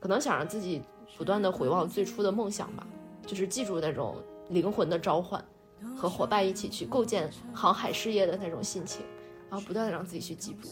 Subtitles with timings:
[0.00, 0.82] 可能想让自己
[1.16, 2.84] 不断的回望最初的梦想吧，
[3.26, 4.16] 就是记住那种
[4.48, 5.44] 灵魂的召唤，
[5.96, 9.04] 和伙伴一起去构建航海事业的那种心情，
[9.48, 10.68] 然后不断的让自己去记住。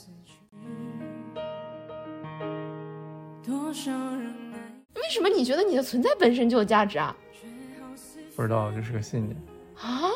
[4.94, 7.16] 为什么你觉得你的存在本身就有价值啊？
[8.34, 9.36] 不知道，就是个信念
[9.80, 10.10] 啊！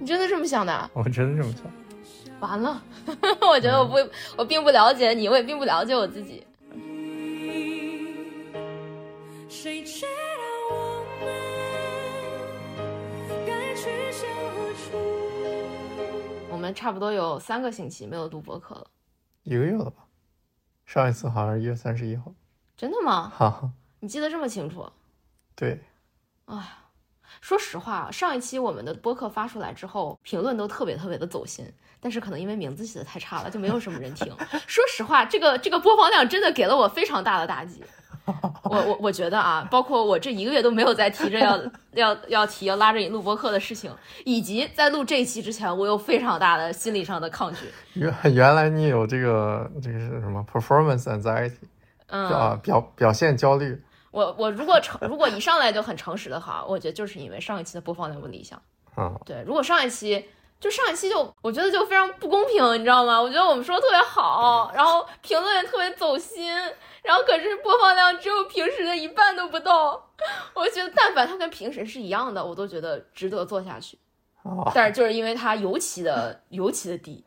[0.00, 0.90] 你真的这么想的？
[0.92, 1.62] 我真的这么想。
[2.40, 2.82] 完了，
[3.40, 3.96] 我觉得我不，
[4.36, 6.46] 我并不了解你，我也并不了解我自己。
[16.50, 18.86] 我们差不多有三个星期没有录播客了，
[19.44, 20.04] 一个月了吧？
[20.84, 22.32] 上一次好像是一月三十一号。
[22.76, 23.32] 真的吗？
[23.34, 24.84] 哈哈，你记得这么清楚？
[25.54, 25.80] 对。
[26.46, 26.78] 哎呀，
[27.40, 31.64] 说实话，上一期我们的播客发出来之后，评论都特别特别的走心。
[32.00, 34.32] 但是可能因为名字写的太差了，就没有什么人听。
[34.66, 37.82] 说实话，这个这个播放量真的给了我非常大的打击。
[38.62, 41.58] 我我我觉得啊，包括我这一个月都没有再提着要
[41.94, 43.90] 要要提要拉着你录播客的事情，
[44.24, 47.66] 以及在录这一期之前，我有非常大的心理上的抗拒。
[47.94, 51.56] 原原来你有这个这个是什么 performance anxiety，
[52.08, 53.82] 嗯啊表表现焦虑。
[54.10, 58.60] 我我如果诚如果一上来就很诚实的话，我觉得就是因为上一期的播放量不理想。
[58.94, 60.28] 啊，对，如果上一期。
[60.60, 63.22] 就上一期就我觉得就非常不公平，你知道吗？
[63.22, 66.52] 我觉得我们说的特别好，然后评论也特别走心，
[67.04, 70.10] 然后可是播放量只有平时的一半都不到。
[70.54, 73.96] 我觉得但凡它跟平时是一样的，我都觉得值得做下去。
[74.74, 77.24] 但是就是因为它尤其的尤其的低，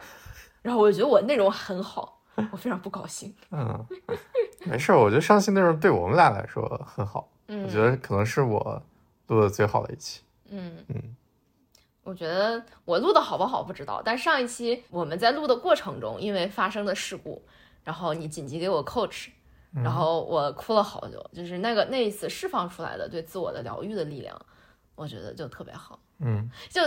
[0.61, 2.19] 然后我就觉得我内容很好，
[2.51, 3.33] 我非常不高兴。
[3.51, 3.85] 嗯，
[4.65, 7.29] 没事，我觉得上期内容对我们俩来说很好。
[7.47, 8.81] 嗯，我觉得可能是我
[9.27, 10.21] 录的最好的一期。
[10.49, 11.15] 嗯嗯。
[12.03, 17.41] 我觉得我录的好不好不知道，但上一期我们在录的过程中，因为发生的事故，
[17.83, 19.27] 然后你紧急给我 coach，
[19.71, 24.35] 然后我哭了好久，就是那个那一次释放出来的对自我的疗愈的力量，
[24.95, 25.99] 我觉得就特别好。
[26.23, 26.81] 嗯，就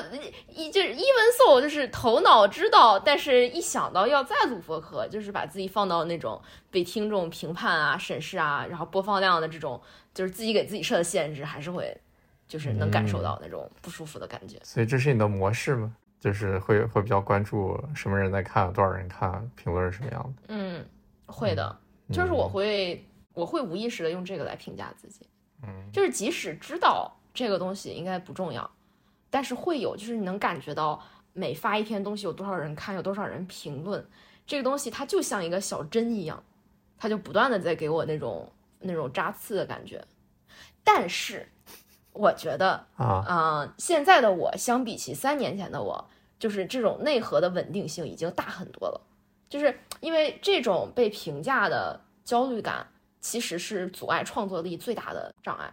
[0.48, 1.04] 一就是一文
[1.38, 6.40] soul，就是头脑知道，但是一想到要再录播客，就是把自己放到那种
[6.70, 9.80] 被听众评判啊、审视啊，然后播放量的这种，
[10.14, 11.96] 就是自己给自己设的限制，还是会。
[12.46, 15.96] 就是能感受到那种不舒服的感觉，所以这是你的模式吗？
[16.20, 20.42] 就是会会比较关注什么人在看，多少人看，评论是什么样的？
[20.48, 20.84] 嗯，
[21.24, 21.74] 会的，
[22.12, 23.02] 就是我会
[23.32, 25.26] 我会无意识的用这个来评价自己。
[25.62, 28.70] 嗯，就是即使知道这个东西应该不重要，
[29.34, 31.02] 但是会有，就是你能感觉到
[31.32, 34.06] 每发一篇东西有多少人看，有多少人评论，
[34.46, 36.40] 这个东西它就像一个小针一样，
[36.96, 40.04] 它就不断的在给我那种那种扎刺的感觉，
[40.84, 41.48] 但是。
[42.16, 46.08] 我觉得啊，嗯，现在的我相比起三年前的我，
[46.38, 49.00] 就是这种内核的稳定性已经大很多了。
[49.48, 52.86] 就是因为这种被评价的焦虑感，
[53.20, 55.68] 其实是阻碍创作力最大的障碍。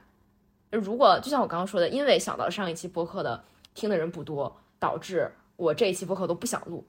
[0.71, 3.43] 如果就像我刚刚说的，因为想到上一期播客的
[3.73, 6.85] 听的人不多，导致我这一期播客都不想录。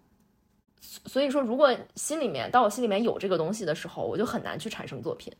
[0.80, 5.32] 所以说，如果心里面当我心里面有这个东西的时候，我就很难去产生作品。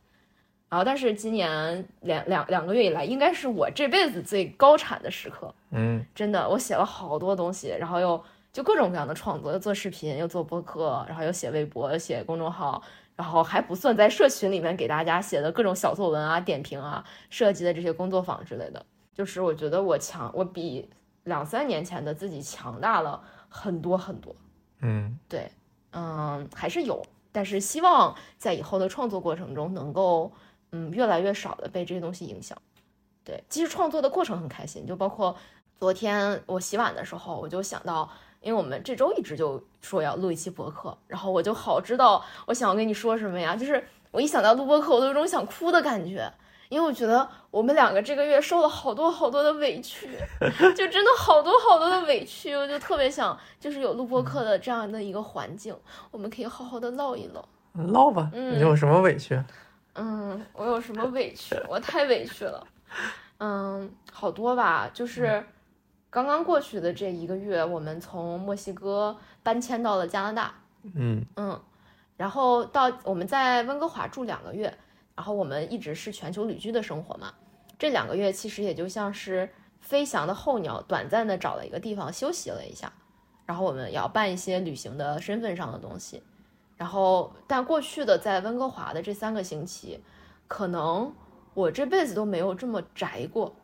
[0.69, 5.53] 然后，但是今年两两两个月以来，应该是我这辈子最高产的时刻。
[5.69, 12.81] 嗯，真的，我写了好多东西，然后又就各种各样的创作，又做视频，又做播客，然后又写微博，又写公众号，
[13.15, 18.83] 然后还不算在社群里面给大家写的各种小作文啊、点评啊、设计的这些工作坊之类的。
[19.13, 20.89] 就是我觉得我强，我比
[21.23, 24.35] 两三年前的自己强大了很多很多。
[24.81, 25.51] 嗯，对，
[25.91, 30.31] 嗯，还是有，但是希望在以后的创作过程中能够。
[30.75, 32.57] 嗯，越来越少的被这些东西影响。
[33.23, 35.37] 对，其实创作的过程很开心，就包括
[35.79, 38.09] 昨天我洗碗的时候，我就想到，
[38.41, 43.55] 因为我们这周一直就说要录一期博客，然后我就好知道我想要跟你说什么呀。
[43.55, 46.33] 就是我一想到录播客，我都有种想哭的感觉，
[46.73, 50.09] 因为我觉得我们两个这个月受了好多好多的委屈，
[50.75, 55.75] 就真的好多好多的委屈，我就特别想，就是有录播课的这样的一个环境，
[56.09, 58.31] 我们可以好好的唠一唠，唠吧。
[58.33, 59.39] 你有什么委屈？
[59.93, 61.55] 嗯，我有什么委屈？
[61.69, 62.65] 我太委屈了。
[63.37, 65.45] 嗯，好多吧，就是
[66.09, 70.55] 刚刚过去的这一个月，我们从墨西哥搬迁到了加拿大。
[70.95, 71.61] 嗯嗯，
[72.17, 74.75] 然后到我们在温哥华住两个月，
[75.15, 77.33] 然后我们一直是全球旅居的生活嘛。
[77.77, 79.49] 这两个月其实也就像是
[79.81, 82.91] 飞翔的候鸟，短暂的找了一个地方休息了一下。
[83.45, 86.23] 然后我们要办一些旅行的身份上的东西。
[86.77, 90.01] 然后，但过去的在温哥华的这三个星期，
[90.47, 91.13] 可能
[91.53, 93.55] 我这辈子都没有这么宅过。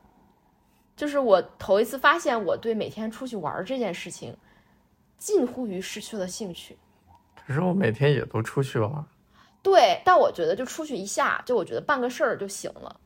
[0.95, 4.35] 就是我头一次发现，我对每天出去玩这件事情，
[5.17, 6.77] 近乎于失去了兴趣。
[7.35, 9.05] 可是我每天也都出去玩。
[9.61, 12.99] 对，但我觉得就出去一下，就我觉得办个事儿就行了。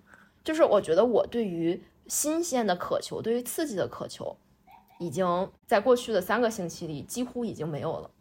[0.43, 4.37] 就是我觉得我对于新鲜的渴求，对于刺激的渴求，
[4.99, 8.11] 已经在过去的三个星期里几乎已经没有了。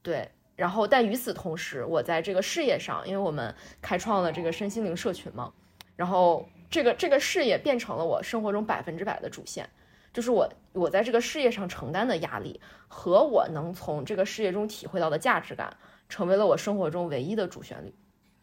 [0.00, 5.52] 对，然后但与此同时，我在这个事业上，因为我们开创了这个身心灵社群嘛，
[5.96, 9.68] 然后这个这个事业变成了我生活中百分之百的主线，
[10.12, 15.76] 就是我我在这个事业上承担的压力和我能从这个事业中体会到的价值感，
[16.12, 17.94] 成为了我生活中唯一的主旋律。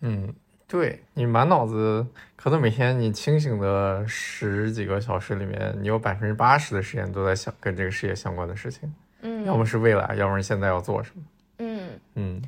[0.01, 0.33] 嗯。
[0.71, 2.06] 对你满脑子，
[2.36, 11.24] 可能每天你清醒的十几个小时里面，你有百分之八十的时间都在想跟这个事业相关的事情，嗯，要么是未来，要么是现在要做什么，
[11.57, 12.42] 嗯嗯，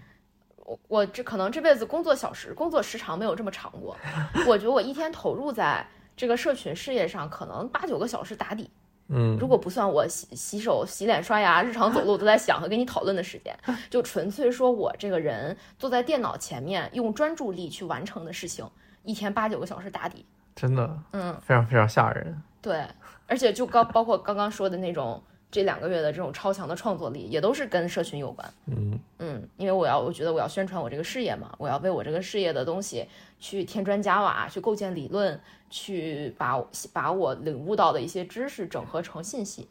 [0.58, 3.98] 我我这可能这辈子工作小时、工作时长没有这么长过，
[4.48, 5.84] 我觉得我一天投入在
[6.16, 8.70] 这个社群事业上，可能八九个小时打底。
[9.14, 13.54] 嗯，如果不算我洗洗手、洗脸、刷牙、日常走路都在想和跟你讨论的时间，
[13.90, 18.66] 就纯粹说我这个人坐在电脑前面用专注力去完成的事情，
[19.04, 20.26] 一天八九个小时打底，
[20.56, 22.42] 真的，嗯，非常非常吓人。
[22.62, 22.86] 对，
[23.28, 25.22] 而且就刚包括刚刚说的那种。
[25.52, 28.54] 这两个月的这种超强的创作力，也都是跟社群有关。
[28.68, 33.06] 嗯嗯，因为我要，我觉得我要宣传我这个事业嘛，我要为我这个事业的东西
[33.38, 35.40] 去添砖加瓦，去构建理论，
[35.70, 36.64] 去把
[36.94, 39.68] 把我领悟到的一些知识整合成信息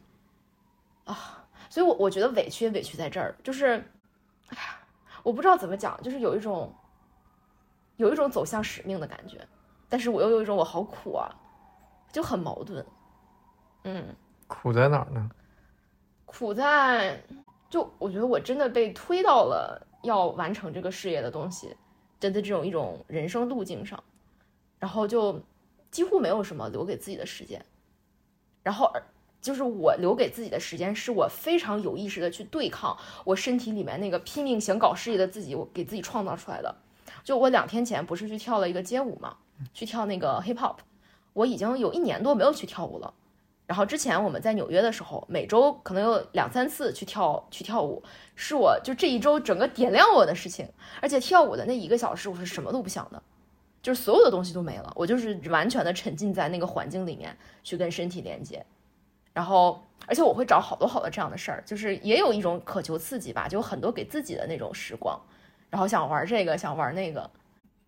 [1.05, 1.47] 啊。
[1.67, 3.65] 所以，我我觉得委屈也委屈在这儿，就是，
[4.49, 4.79] 哎呀，
[5.23, 6.71] 我不知道怎么讲，就是有一种
[7.95, 9.39] 有一种走向使命的感觉，
[9.89, 11.33] 但是我又有一种我好苦啊，
[12.11, 12.85] 就很矛盾。
[13.83, 14.15] 嗯，
[14.47, 15.29] 苦在哪儿呢？
[16.31, 17.21] 苦在，
[17.69, 21.75] 就我觉得我真的被推到了要完成这个事业的东西，
[22.19, 24.01] 真的这种一种人生路径上，
[24.79, 25.41] 然后就
[25.91, 27.63] 几乎没有什么留给自己的时间，
[28.63, 28.91] 然后
[29.41, 36.73] 就是我留给自己的时间，是我非常有意识的去对抗我身体里面那个拼命想搞事业的自己，我给自己创造出来的。
[37.23, 39.37] 就我两天前不是去跳了一个街舞嘛，
[39.73, 40.77] 去跳那个 hip hop，
[41.33, 43.13] 我已经有一年多没有去跳舞了。
[43.71, 48.03] 然后之前我们在纽约的时候，每周可能有两三次去跳去跳舞，
[48.35, 50.67] 是我就这一周整个点亮我的事情。
[51.01, 53.23] 而且跳舞的那一个小时，我是什么都不想的，
[53.81, 57.33] 就是所有的东西都没了，我就是完全的沉浸在那个环境里面
[57.63, 58.61] 去跟身体连接。
[59.31, 65.17] 然后，而且我会找好多好多这样的事儿，就是也有一种渴求刺激吧，就很多给自己的那种时光，
[65.69, 67.31] 然后想玩这个，想玩那个。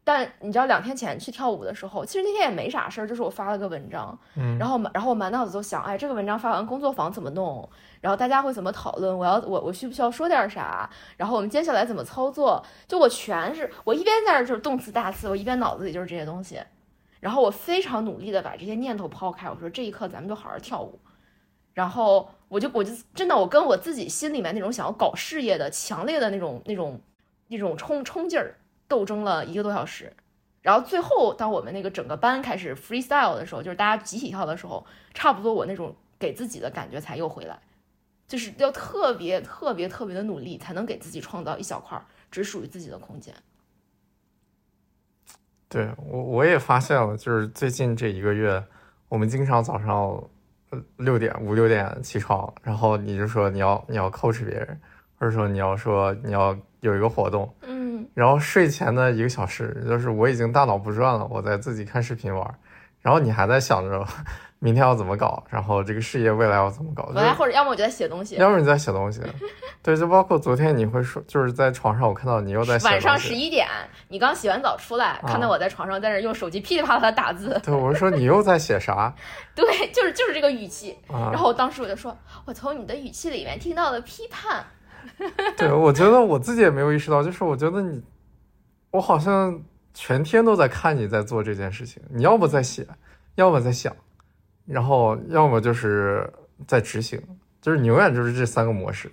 [0.06, 7.70] 但你知道，两天前去跳舞的时候，其实那天也没啥事儿，就是我发了个文章，嗯，然后满，然后我满脑子都想，哎，这个文章发完，工作坊怎么弄？
[8.02, 9.18] 然后大家会怎么讨论？
[9.18, 10.90] 我要，我我需不需要说点啥？
[11.16, 12.62] 然后我们接下来怎么操作？
[12.86, 16.60] 就我全是，我一边在那就是动词大词，我一边脑子里就是这些东西，
[17.22, 21.00] 然后我非常努力的把这些念头抛开，我说这一刻咱们就好好跳舞，
[21.74, 27.00] 然后我就我就真的我跟我自己心里面那种想要搞事业的强烈的那种那种
[27.48, 28.58] 那种冲冲劲儿。
[28.94, 30.14] 斗争了一个多小时，
[30.62, 34.86] 然后最后当我们那个整个班开始 freestyle 的时候，就是大家集体跳的时候，
[35.16, 37.60] 差不多我那种给自己的感觉才又回来，
[38.28, 42.00] 就是要特别特别特别的努力，才能给自己创造一小块
[42.30, 43.34] 只属于自己的空间。
[45.68, 48.64] 对我我也发现了，就是最近这一个月，
[49.10, 50.24] 我们经常早上
[50.98, 54.80] 六点五六点起床，然后你就说你要你要 coach 别人，
[55.24, 58.06] 或者说你要说你要有一个活动，嗯。
[58.14, 62.46] 然后睡前的一个小时，就是我已经大脑不转了，我在自己看视频玩。
[63.02, 64.06] 然后你还在想着
[64.60, 67.10] 明天要怎么搞，然后这个事业未来要怎么搞。
[67.14, 69.22] 来，或者要么我就在写东西，要么你在写东西。
[69.82, 72.86] 对，就包括昨天你会说，就是在床上，我看到你又在写。
[72.86, 73.66] 晚上十一点，
[74.10, 77.58] 你刚洗完澡出来，看到我在床上在那用手机噼里啪啦的打字。
[77.64, 79.14] 对，我说你又在写啥？
[79.56, 80.98] 对，就是就是这个语气。
[81.10, 84.66] 然后当时我就说，我从你的语气里面听到了批判。
[85.58, 88.02] 对，我觉得我自己也没有意识到，就是我觉得你，
[88.92, 89.62] 我好像
[89.94, 92.02] 全天都在看你在做这件事情。
[92.10, 92.88] 你要么在写，
[93.36, 93.96] 要么在想，
[94.66, 96.32] 然后要么就是
[96.68, 97.22] 在执行，
[97.62, 99.12] 就是你永远就是这三个模式。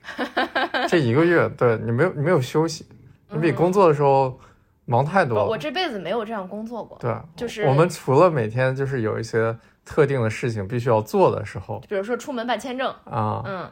[0.88, 2.86] 这一个月，对你没有你没有休息，
[3.28, 4.38] 你比工作的时候
[4.86, 5.46] 忙太多了。
[5.46, 6.98] 我这辈子没有这样工作过。
[6.98, 13.70] 对，就是我们除了每天就是有一些特定的事情必须要做的时候，比如说出门办签证啊，嗯。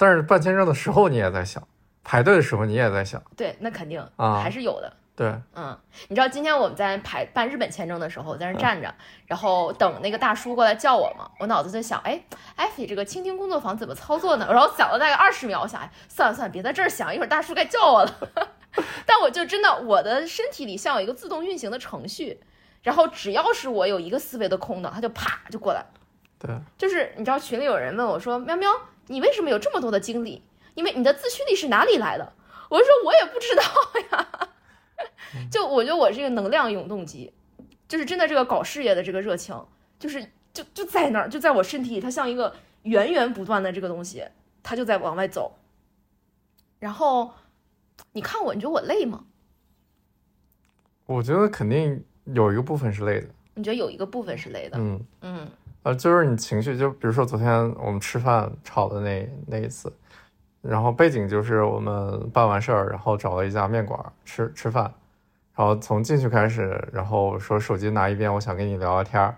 [0.00, 1.62] 但是办签证的时候你也在想，
[2.02, 4.90] 排队的时候你也在想，对，那肯定啊，还是有的。
[5.14, 5.78] 对，嗯，
[6.08, 8.94] 你知道今天我们在排办日本签证的时候，在那站着，
[9.26, 12.18] 然后等那个大叔过来叫我嘛，我脑子在想，哎，
[12.56, 14.48] 艾菲这个倾听工作坊怎么操作呢？
[14.50, 18.18] 然后想了大概二十秒，我想，哎，算了算了，别在这儿想，一会儿大叔该叫我了。
[19.04, 22.40] 但我就真的，我的身体里像有一个自动运行的程序，
[22.82, 25.84] 然后只要是我有一个思维的空档，他就啪就过来。
[26.38, 28.70] 对，就是你知道群里有人问我说，喵喵。
[29.10, 30.44] 你为什么有这么多的精力？
[30.74, 32.32] 因为你的自驱力是哪里来的？
[32.68, 33.62] 我就说，我也不知道
[34.12, 34.48] 呀。
[35.50, 37.32] 就我觉得我是一个能量永动机，
[37.88, 39.60] 就是真的这个搞事业的这个热情，
[39.98, 44.24] 就是就就在那儿，就在我身体里，它像一个源源不断的这个东西，
[44.62, 45.58] 它就在往外走。
[46.78, 47.32] 然后
[48.12, 49.24] 你看我，你觉得我累吗？
[51.06, 53.26] 我觉得肯定有一个部分是累的。
[53.54, 54.78] 你觉得有一个部分是累的？
[54.78, 55.50] 嗯嗯
[55.82, 59.92] 呃，就是你情绪，就比如说昨天我们吃饭吵的那那一次，
[60.60, 64.84] 然后背景就是我们办完事儿，然后找了一家面馆吃吃饭，
[65.54, 69.34] 然后从进去开始，然后说手机拿一边，我想跟你聊聊天儿，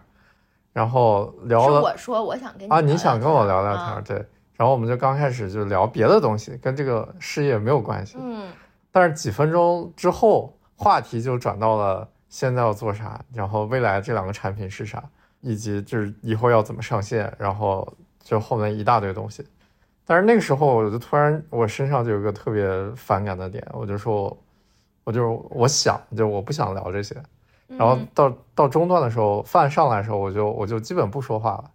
[0.73, 8.51] 然后聊了我说我想跟你啊，你想跟我聊聊天儿天儿，对，然后我们就刚开始就聊别的东西，跟这个事业没有关系，嗯。
[8.95, 15.03] 但是几分钟之后，话题就转到了现在要做啥，然后未来这两个产品是啥，
[15.43, 17.87] 以及就是以后要怎么上线，然后
[18.21, 19.47] 就后面一大堆东西。
[20.05, 24.37] 但是那个时候，我就突然我身上就有一个特别反感的点，我就说，
[25.05, 27.15] 我就我想，就我不想聊这些。
[27.69, 31.71] 嗯，然后到到中段的时候，饭上来的时候，我就我就基本不说话了，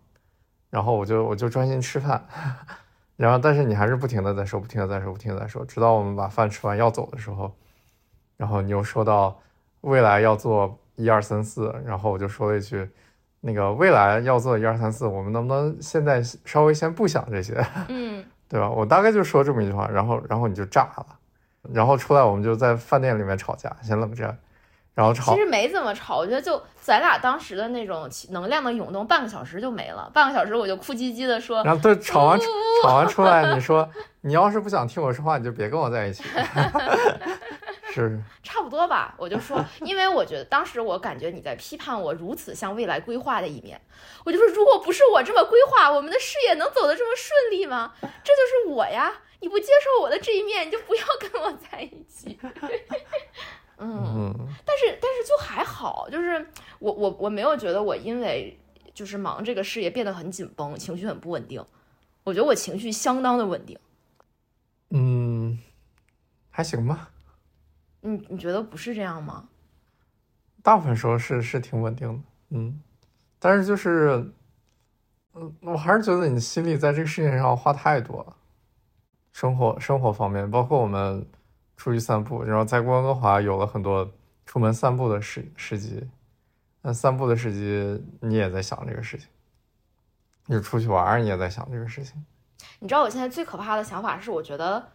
[0.70, 2.26] 然后我就我就专心吃饭，
[3.16, 7.52] 然后但是你还是不停的在说，不停的在说，不停的在说，直到我们把饭吃完要走的时候，
[8.36, 9.40] 然后你又说到
[9.82, 12.88] 未来要做一二三四，然后我就说了一句，
[13.42, 17.54] 那个未来要做一二三四，我们能不能现在稍微先不想这些，
[17.90, 18.70] 嗯对吧？
[18.70, 21.06] 我大概就说这么一句话，然后然后你就炸了，
[21.74, 24.38] 然后出来我们就在饭店里面吵架，先冷战，
[24.96, 30.10] 然后吵其实没怎么吵，我觉得就咱俩当时的那种能量的涌动，半个小时就没了。
[30.14, 32.42] 半个小时我就哭唧唧的说，然后对吵完呜
[32.84, 33.88] 吵完出来，你说
[34.22, 36.24] 你要是不想听我说话，你就别跟我在一起。
[38.04, 43.80] 是，差不多吧，我就说，因为我觉得当时我感觉你在批判我如此向未来规划的一面，
[44.24, 47.94] 我就说，如果不是我这么规划，我们的事业能走得这么顺利吗？
[48.02, 49.22] 这就是我呀！
[49.40, 52.40] 你不接受我的这一面，你就不要跟我在一起。
[53.78, 56.44] 嗯，嗯但是但是就还好，就是
[56.80, 58.58] 我我我没有觉得我因为
[58.94, 61.64] 就是忙这个事业变得很紧绷，情绪很不稳定。
[62.24, 63.78] 我觉得我情绪相当的稳定。
[64.90, 65.60] 嗯，
[66.50, 67.12] 还行吧，
[68.08, 69.48] 你你觉得不是这样吗？
[70.64, 72.82] 大部分时候是是挺稳定的，嗯，
[73.40, 74.32] 但是就是，
[75.34, 78.36] 嗯，我还是觉得你心里在这个事情上花太多了，
[79.32, 81.26] 生活生活方面，包括我们
[81.76, 84.10] 出去散步，然后在温哥华有了很多
[84.46, 86.06] 出门散步的时时机，
[86.82, 89.28] 那散步的时机你也在想这个事情，
[90.46, 92.26] 你出去玩儿你也在想这个事情。
[92.80, 94.90] 你知道我现在最可怕的想法是，我觉得，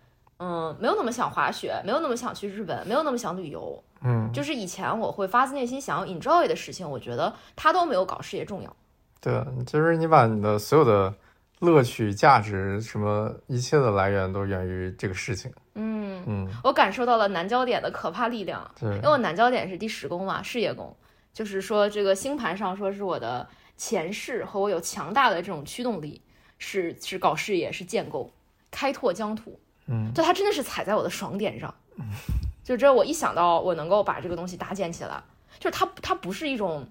[0.44, 3.80] 嗯，没有那么想滑雪，没有那么想去日本，没有那么想旅游。
[4.02, 8.76] 嗯，就是以前我会发自内心想要 enjoy 的事情，我觉得它都没有搞事业重要。
[9.20, 11.14] 对啊，就是你把你的所有的
[11.60, 15.52] 乐趣、价值，什么一切的来源都源于这个事情。
[15.76, 20.96] 嗯，嗯，我感受到了南焦点的可怕力量，对因为，我南焦点是第十宫嘛，事业宫，
[21.32, 26.20] 就是说这个星盘上说是我的前世和我有强大的这种驱动力，
[26.58, 28.32] 是是搞事业，是建构、
[28.72, 29.60] 开拓疆土。
[29.86, 31.74] 嗯，就它真的是踩在我的爽点上，
[32.62, 35.22] 就这我一想到我能够把这个东西搭建起来，
[35.58, 36.86] 就是它它不是一种，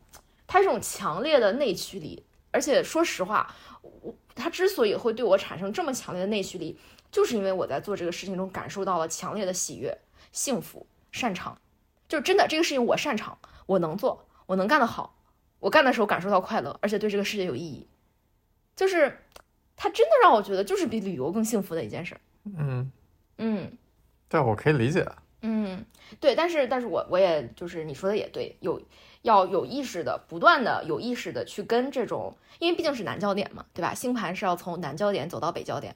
[0.46, 6.78] 它是一种强烈的内驱力，而且说实话，我它之所以会对我产生这么强烈的内驱力，
[7.12, 9.98] 就是因为我在做这个事情中感受到了强烈的喜悦、
[10.32, 11.58] 幸福、擅长，
[12.10, 15.16] 就是真的这个事情我擅长，我能做，我能干得好，
[15.60, 17.88] 我干的时候感受到快乐，而且对这个世界有意义，
[18.76, 19.20] 就是
[19.78, 22.22] 它真的让我觉得就是比旅游更幸福的一件事儿。
[22.46, 22.92] 嗯，
[23.38, 23.72] 嗯
[24.30, 25.06] 对，我可以理解。
[25.42, 25.84] 嗯，
[26.20, 28.80] 对，但是但是我我也就是你说的也对，有
[29.24, 33.94] 要有意识的，不断的有意识的去跟这种，因为毕竟是南焦点嘛，对吧？
[33.94, 35.96] 星盘是要从南焦点走到北焦点，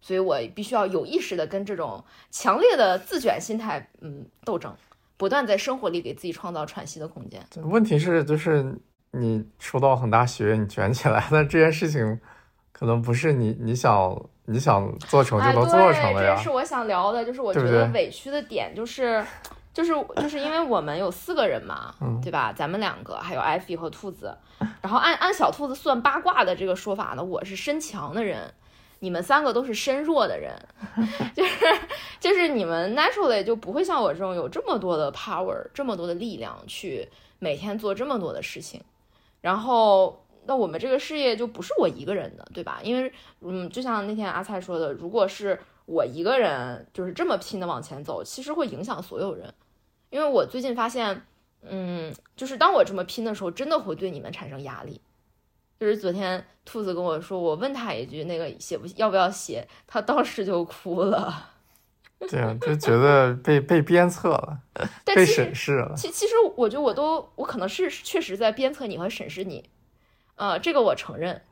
[0.00, 4.74] 所以我必须要有意识的跟这种强烈的自卷心态，嗯，斗争，
[5.18, 7.46] 不断在生活里给自己创造喘息的空间。
[7.64, 8.78] 问题是，就是
[9.10, 12.18] 你受到很大喜悦，你卷起来，但这件事情
[12.78, 14.14] 可能不是你你想
[14.44, 16.36] 你想做成就哎，能，做成的呀这也。
[16.36, 19.24] 是我想聊的，就是我觉得委屈的点就是，
[19.72, 22.52] 就是就是因为我们有四个人嘛，嗯对吧？
[22.52, 24.36] 咱们两个还有艾菲和兔子，
[24.82, 28.52] 然后按按小兔子算八卦的这个说法呢，我是身强的人。
[29.00, 30.54] 你们三个都是身弱的人，
[31.36, 31.64] 就是
[32.18, 37.06] 就是你们 naturally 就不会像我这种有这么多的 power，这么多的力量去
[37.38, 38.82] 每天做这么多的事情，
[39.42, 42.80] 然后那我们这个事业就不是我一个人的，对吧？
[42.82, 49.52] 因为嗯，就像那天阿菜说的，如果是我一个人就是这么拼的往前走，其实会影响所有人。
[50.10, 51.22] 因为我最近发现，
[51.62, 55.00] 嗯，就是当我这么拼的时候，真的会对你们产生压力。
[55.78, 61.50] 就是昨天兔子跟我说，我问他一句，那个写不要不要写，他当时就哭了。
[62.30, 64.58] 对啊就觉得被被鞭策了，
[65.04, 65.92] 被审视了。
[65.94, 69.68] 其其实我觉得我都我可能是确实在鞭策你和审视你，
[70.36, 71.42] 呃，这个我承认。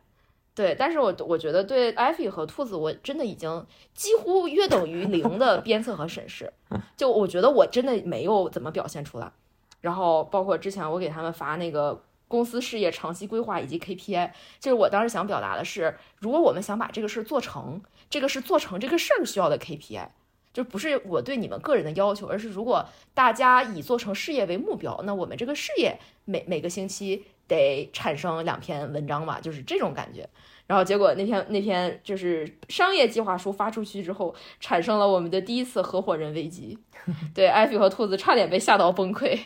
[0.55, 6.53] 对，但是我我觉得对艾菲和兔子，我真的已经几乎约等于零的鞭策和审视。
[6.97, 9.33] 就我觉得我真的没有怎么表现出来。
[9.81, 20.09] 然后包括之前我给他们发那个公司事业长期规划以及 KPI，就是我当时想表达的是，如果我们想把这个事儿做成，这个是做成这个事儿需要的 KPI。
[20.53, 30.29] 就不是我对你们个人的要求，而是如果大家以做成事业为目标，那我们这个事业每每个星期得产生两篇文章吧，就是这种感觉。
[30.67, 36.79] 然后结果那篇那篇就是商业计划书发出去之后，产生了我们的第一次合伙人危机，
[37.35, 39.39] 对，艾菲和兔子差点被吓到崩溃，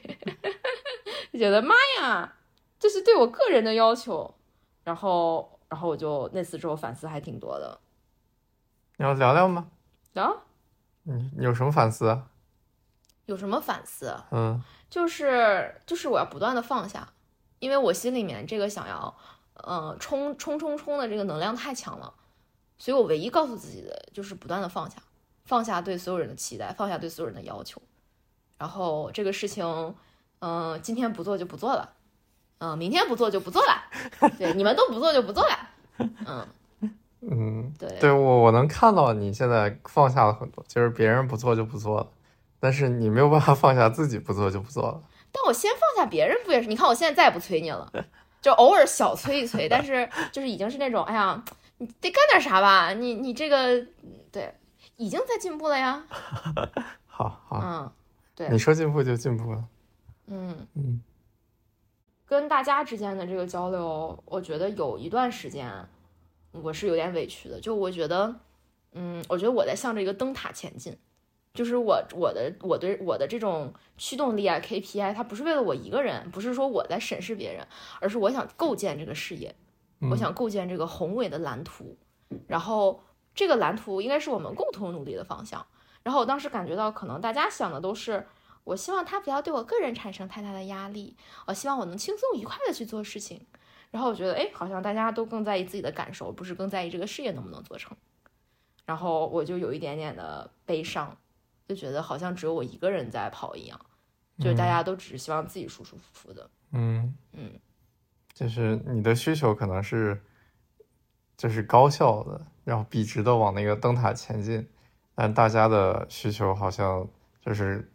[1.32, 2.36] 就觉得妈呀，
[2.78, 4.34] 这是对我个人的要求。
[4.84, 7.78] 然后，然后我就那次之后反思还挺多的。
[8.96, 9.66] 你要聊聊吗？
[10.14, 10.44] 聊。
[11.02, 12.26] 你有什么反思啊？
[13.26, 14.14] 有什么反思？
[14.30, 17.06] 嗯，就是就是我要不断的放下，
[17.58, 19.14] 因为我心里面这个想要，
[19.54, 22.12] 呃，冲冲冲冲的这个能量太强了，
[22.78, 24.96] 所以我唯一告诉自己的就是不断的放下，
[25.44, 27.80] 放下对所有人的期待，放下对所有人的要求，
[28.58, 29.94] 然后这个事情，
[30.40, 31.92] 嗯，今天不做就不做了，
[32.58, 33.82] 嗯，明天不做就不做了，
[34.38, 35.58] 对，你们都不做就不做了，
[36.26, 36.46] 嗯。
[37.20, 42.06] 嗯，对，对我我能看到你现在放下了很多，就是别人不做就不做了，
[42.60, 45.02] 但是你没有办法放下自己不做就不做了。
[45.32, 46.68] 但我先放下别人不也是？
[46.68, 47.90] 你看我现在再也不催你了，
[48.40, 51.42] 就偶尔小催一催，但是就是已经是那种，哎呀，
[51.78, 52.92] 你得干点啥吧？
[52.92, 53.86] 你你这个
[54.32, 54.54] 对，
[54.96, 56.04] 已经在进步了呀。
[57.06, 57.92] 好好，嗯，
[58.34, 59.64] 对，你说进步就进步了。
[60.26, 61.02] 嗯嗯，
[62.26, 65.70] 跟大家之间的这个交流，我觉得有一段时间。
[66.50, 68.34] 我是有点委屈的，就我觉得，
[68.92, 70.96] 嗯，我觉得我在向着一个灯塔前进，
[71.54, 77.66] 就是我我的我对我的这种驱动力啊 KPI，它不是为了我一个人，不是说我在审视别人，
[78.00, 79.54] 而是我想构建这个事业，
[80.10, 81.96] 我想构建这个宏伟的蓝图，
[82.46, 83.02] 然后
[83.34, 85.66] 这个蓝图应该是我们共同努力的方向。
[86.04, 88.26] 然后我当时感觉到，可能大家想的都是，
[88.64, 93.44] 我希望他不要对我个人产生太大的压力，我希望我能轻松愉快的去做事情。
[93.90, 97.96] 然后我觉得，哎，好像大家都更在意自己的感受，不是更在意这个事业能不能做成。
[98.86, 101.16] 然后我就有一点点的悲伤，
[101.68, 103.78] 就觉得好像只有我一个人在跑一样，
[104.38, 106.48] 就是大家都只是希望自己舒舒服服的。
[106.72, 107.52] 嗯嗯，
[108.32, 110.20] 就是你的需求可能是，
[111.36, 114.68] 就是高效的，然后笔直的往那个灯塔前进，
[115.14, 117.06] 但大家的需求好像
[117.40, 117.92] 就是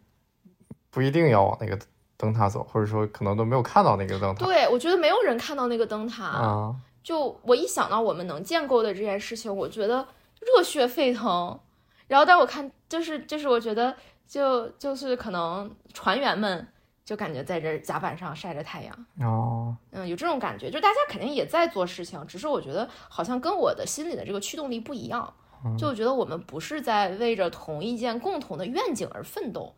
[0.90, 1.78] 不一定要往那个。
[2.16, 4.46] 灯塔走，或者说可能都没有看到那个灯塔。
[4.46, 6.74] 对，我觉得没有人看到那个灯塔啊。
[7.02, 10.06] 就我一想到我们能建构的这件事情，我觉得
[10.40, 11.58] 热血沸腾。
[12.06, 13.94] 然后，但我看就是就是，我觉得
[14.26, 16.66] 就就是可能船员们
[17.04, 25.32] 就感觉在这甲板上晒着太阳哦，嗯，有这种感觉，就大家肯定也在做事情，只是我觉得好像跟我的心里的这个驱动力不一样。
[25.78, 29.74] 就我觉得我们不是在为着同一件共同的愿景而奋斗。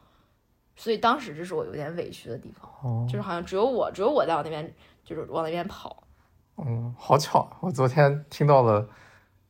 [0.74, 6.02] 所以当时这是我有点委屈的地方，就是好像只有我，只有我在往那边，就是往那边跑。
[6.56, 8.88] 嗯，好巧，我昨天听到了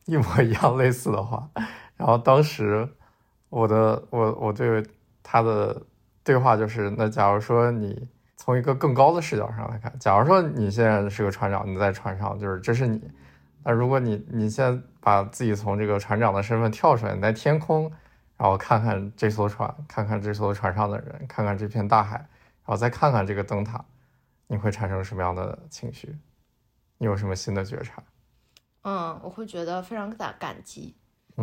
[0.05, 1.49] 一模一样类似的话，
[1.97, 2.89] 然后当时
[3.49, 4.85] 我的我我对
[5.23, 5.83] 他的
[6.23, 13.11] 对话就是：那假如说你从一个更高的视角上来看，假如说你现在是个船长，你在船上，就是这是你。
[13.65, 17.91] 那如果你你现在把自己从这个船长的身份跳出来，你在天空。
[18.39, 23.83] 然后看看这艘船，看看这艘船上的人，看看这片大海，然后再看看这个灯塔，
[24.47, 26.15] 你会产生什么样的情绪？
[26.99, 28.03] 你有什么新的觉察？
[28.83, 30.95] 嗯，我会觉得非常感感激，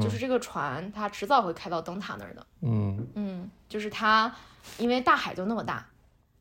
[0.02, 2.48] 就是这个船它迟早会开到灯塔那儿的。
[2.62, 4.34] 嗯嗯，就是它，
[4.78, 5.86] 因为大海就那么大，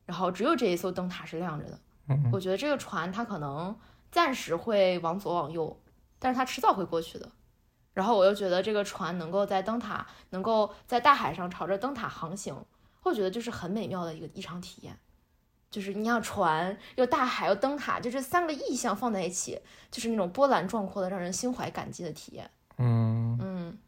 [0.06, 1.78] 然后只有这一艘灯塔是亮着的。
[2.08, 3.76] 嗯，我觉得这个船它可能
[4.10, 5.78] 暂时会往左往右，
[6.18, 7.28] 但是它迟早会过去的。
[7.92, 12.56] 然后我又觉得这个船能够在灯塔，能够在大海上朝着灯塔航行，
[13.02, 14.98] 我觉得就是很美妙的一个异常体验。
[15.70, 19.60] 就是你像船又大海又灯塔，就这三个意象放在一起，
[19.90, 22.50] 就是那种波澜壮阔的、让人心怀感激的体验。
[22.82, 23.78] 嗯嗯。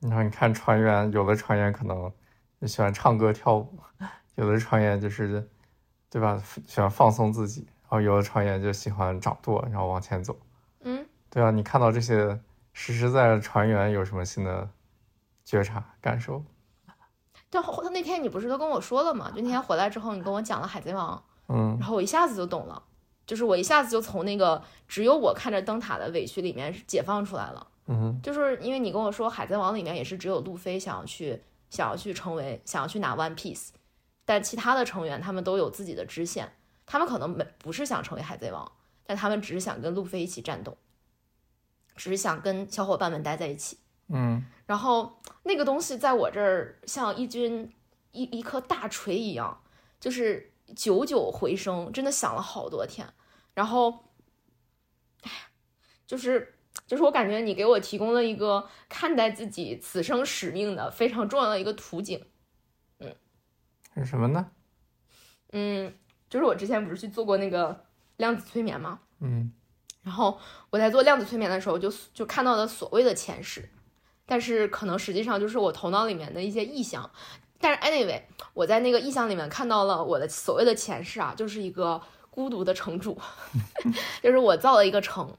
[0.00, 2.12] 然后你看船员，有的船员可能
[2.66, 3.78] 喜欢唱歌跳舞，
[4.36, 5.48] 有的船员就是，
[6.10, 6.42] 对吧？
[6.66, 10.36] 喜欢放松自己，然后有的船员就喜欢掌舵，然后往前走。
[10.80, 12.40] 嗯，对啊，你看到这些。
[12.74, 14.66] 实实在在船员有什么新的
[15.44, 16.42] 觉察感受？
[17.50, 19.30] 但他那天你不是都跟我说了吗？
[19.30, 21.14] 就那天回来之后，你跟我讲了《海贼王》，
[21.48, 22.82] 嗯，然后我一下子就懂了，
[23.26, 27.66] 就是我一下子就从那个只有我看着灯塔的委屈里面解放出来了。
[27.86, 33.70] 嗯，就是因为你跟我说《海贼王》里面也是只有路飞想要去想要去成为，想要去拿 One Piece，
[34.24, 36.52] 但其他的成员他们都有自己的支线，
[36.86, 38.70] 他们可能没不是想成为海贼王，
[39.04, 40.76] 但他们只是想跟路飞一起战斗，
[41.96, 43.78] 只是想跟小伙伴们待在一起。
[44.08, 47.72] 嗯然后那个东西在我这儿像一军
[48.12, 49.62] 一一颗大锤一样，
[49.98, 53.06] 就是久久回声，真的想了好多天。
[53.54, 54.04] 然后，
[55.22, 55.50] 哎呀，
[56.06, 62.24] 就是就是我感觉你给我提供了一个看待自己此生使命的非常重要的一个途径。
[63.94, 64.50] 是什么呢？
[65.52, 65.94] 嗯，
[66.30, 67.84] 就是我之前不是去做过那个
[68.16, 69.00] 量子催眠吗？
[69.20, 69.52] 嗯
[70.02, 73.68] 然后我在做量子催眠的时候就，就看到了所谓的前世，
[74.26, 77.08] 但是可能实际上就是我头脑里面的一些意象。
[77.60, 78.22] 但是 anyway，
[78.54, 83.20] 我在那个意象里面看到了我的所谓的前世啊，就是一个孤独的城主，
[84.20, 85.36] 就是我造了一个城，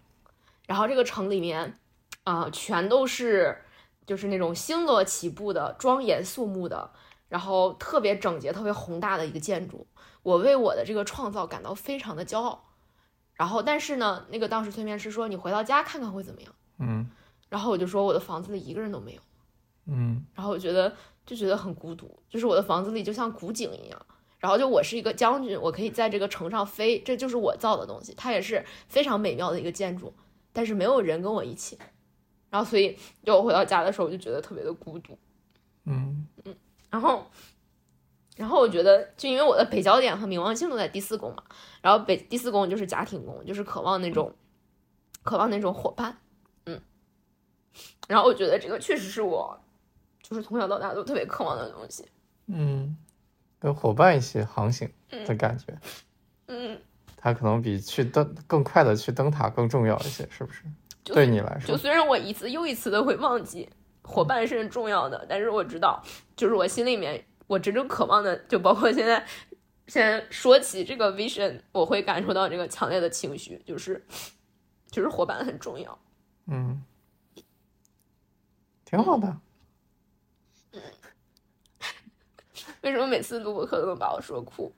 [0.68, 1.80] 然后这个城里面
[2.24, 3.58] 啊、全都是
[4.06, 6.92] 就是那种星罗棋布的、庄严肃穆的，
[7.30, 9.86] 然后特别整洁、特别宏大的一个建筑。
[10.22, 12.70] 我为我的这个创造感到非常的骄傲。
[13.34, 16.54] 然后，但是呢，那个当时催眠师说你回到家看看会怎么样。
[16.80, 17.10] 嗯
[17.50, 19.22] 然后我就说我的房子里一个人都没有，
[19.86, 20.96] 嗯然后我觉得
[21.26, 24.06] 就觉得很孤独，就是我的房子里就像古井一样。
[24.40, 30.14] 然后就我是一个将军，我可以在这个城上飞，这就是我造的东西，它也是非常美妙的一个建筑，
[30.54, 31.78] 但是没有人跟我一起。
[32.50, 35.18] 然后所以就我回到家的时候，我就觉得特别的孤独。
[35.86, 36.56] 嗯嗯
[36.90, 37.26] 然后，
[38.38, 41.44] 然后我觉得，就因为我的北焦点和冥王星都在第四宫嘛，
[41.82, 44.34] 然后北第四宫就是家庭宫，就是渴望那种，
[45.24, 46.16] 渴望那种伙伴，
[46.66, 46.80] 嗯。
[48.08, 49.60] 然后我觉得这个确实是我，
[50.22, 52.08] 就是从小到大都特别渴望的东西，
[52.46, 52.96] 嗯，
[53.58, 55.76] 跟伙伴一起航行的感觉，
[56.46, 56.80] 嗯，
[57.24, 60.64] 它可能比去登更快的去灯塔更重要一些，是不是？
[61.06, 63.70] 对你来说，就虽然我一次又一次的会忘记
[64.02, 66.04] 伙伴是很重要的，但是我知道，
[66.36, 69.26] 就是我心里面我真正渴望的，就包括现在，
[69.88, 74.06] 现在说起这个 vision，我会感受到这个强烈的情绪，就是
[74.92, 75.98] 就是伙伴很重要。
[76.48, 76.84] 嗯，
[78.84, 79.38] 挺好的。
[82.82, 84.74] 为什么每次录播课都能把我说哭？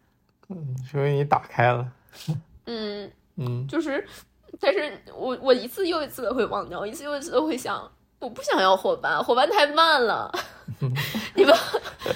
[0.50, 1.92] 嗯，是因为你打开了。
[2.66, 3.68] 嗯，嗯。
[3.68, 4.06] 就是，
[4.60, 7.92] 但是我我一次又一次的会忘掉，一次又一次的会想，
[8.26, 10.32] 我不想要伙伴，伙伴太慢了，
[11.36, 11.54] 你们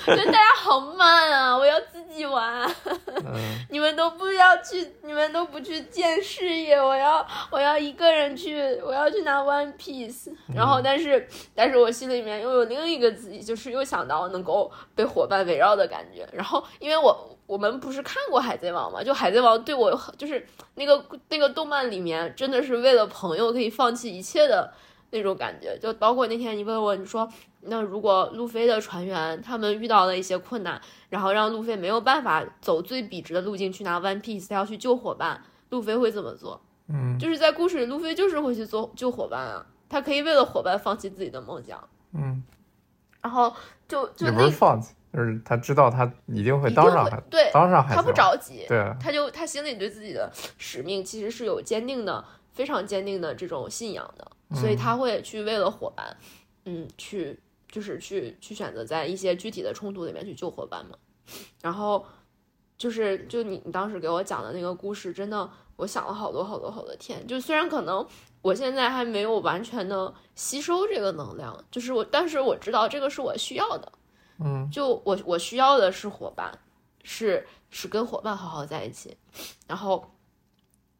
[0.08, 2.68] 觉得大家好慢啊，我要自己玩。
[3.08, 10.32] 嗯你们都不要去，你们都不去见事业，我要我要一个人去，我要去拿 One Piece。
[10.52, 16.28] 然后，但是但是我心里面又有另一个自己，就是又想到能够被伙伴围绕的感觉。
[16.34, 20.44] 然后，因为我我们不是看过海贼王嘛，就海贼王对我就是
[20.74, 24.74] 那个那个动漫里面，真的是为了朋友可以放弃一切的
[25.12, 25.78] 那种感觉。
[25.78, 27.28] 就包括那天你问我，你说
[27.62, 30.82] 那如果路飞的船员他们遇到了一些困难。
[31.10, 36.62] 然后让路飞没有办法走最笔直的路径去拿 One Piece，他要去救伙伴，路飞会怎么做？
[36.88, 41.84] 嗯就是在故事里，路飞就是会去做救伙伴啊，他可以为了伙伴放弃自己的梦想。
[42.14, 42.44] 嗯，
[43.22, 43.52] 然后
[43.88, 48.12] 就就也不那是放弃，就是他知道他一定会当上海，对，当上海他不。
[48.12, 56.18] 着急，对啊，他就他心里对自己的使命其实是有坚定的、非常坚定的这种信仰的，所以他会去为了伙伴，
[56.66, 57.40] 嗯，去
[57.72, 60.98] 就是去去选择在一些具体的冲突里面去救伙伴嘛。
[61.62, 62.06] 然后
[62.78, 67.26] 就是就你你当时给我讲的那个故事，真的我想了好多好多好多天。
[67.28, 68.06] 就虽然可能
[68.42, 73.92] 我现在还没有完全的吸收这个能量，就是我，但是我知道这个是我需要的。
[74.42, 76.58] 嗯就我我需要的是伙伴，
[77.04, 79.16] 是是跟伙伴好好在一起，
[79.68, 80.10] 然后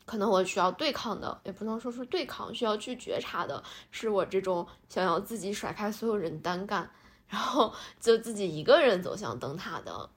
[0.10, 6.90] 可能我需要对抗的，也不能说是对抗，需要去觉察的是我这种想要自己甩开所有人单干，
[7.28, 10.10] 然后 就自己一个人走向灯塔的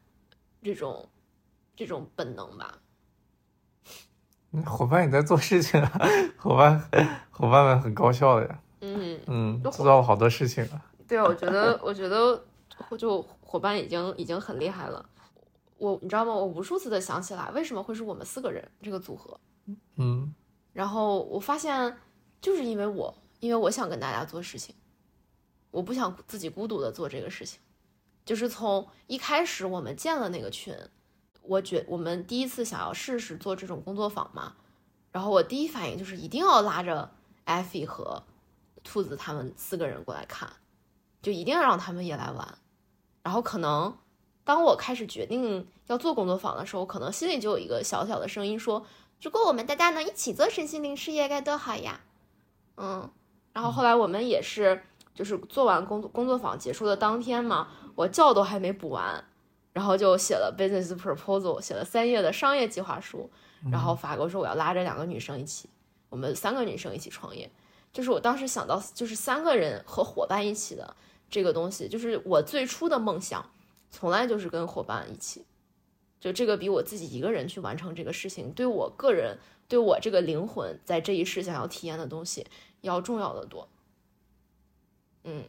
[0.62, 1.06] 这种
[1.76, 2.78] 这种本能吧。
[4.52, 6.00] 嗯 伙伴也在做事情啊，
[6.38, 6.80] 伙伴
[7.30, 10.80] 伙伴们很高效的呀，嗯，嗯，就做到了好多事情啊。
[11.06, 12.42] 对啊，我觉得，我觉得
[12.96, 15.04] 就伙伴已经已经很厉害了。
[15.76, 16.32] 我你知道吗？
[16.32, 19.38] 我无数次的想起来，为什么会是我们四个人这个组合？
[19.96, 20.34] 嗯
[20.72, 21.98] 然后我发现，
[22.40, 24.74] 就是因为我，因为我想跟大家做事情，
[25.70, 27.60] 我不想自己孤独的做这个事情。
[28.24, 30.74] 就是从一开始我们建了那个群，
[31.42, 34.54] 我觉我们第一次想要试试做这种工作坊嘛，
[35.10, 37.10] 然后我第一反应就是一定要拉着
[37.44, 38.22] 艾菲和
[38.82, 40.50] 兔子他们四个人过来看，
[41.20, 42.58] 就一定要让他们也来玩。
[43.22, 43.94] 然后可能
[44.42, 48.86] 当我开始决定要做工作坊的时候，可能心里就有一个小小的声音说。
[49.22, 52.00] 如果我们大家能一起做身心灵事业，该多好呀！
[52.76, 53.08] 嗯，
[53.52, 54.82] 然后后来我们也是，
[55.14, 59.24] 就是做完工作工作坊结束的当天嘛，我觉都还没补完，
[59.72, 63.30] 然后就写了 business proposal，写了三页的商业计划书，
[63.70, 65.70] 然后发给我说我要拉着两个女生一起，
[66.08, 67.48] 我们三个女生一起创业。
[67.92, 70.96] 就是我当时想到，就是三个人和伙伴一起的
[71.30, 73.48] 这个东西，就是我最初的梦想，
[73.88, 75.44] 从来就是跟伙伴一起。
[76.22, 82.46] 就这个比我自己一个人去完成这个事情，对我个人，对我这个灵魂在这一世想要体验的东西
[82.82, 83.68] 要重要的多。
[85.24, 85.42] 嗯，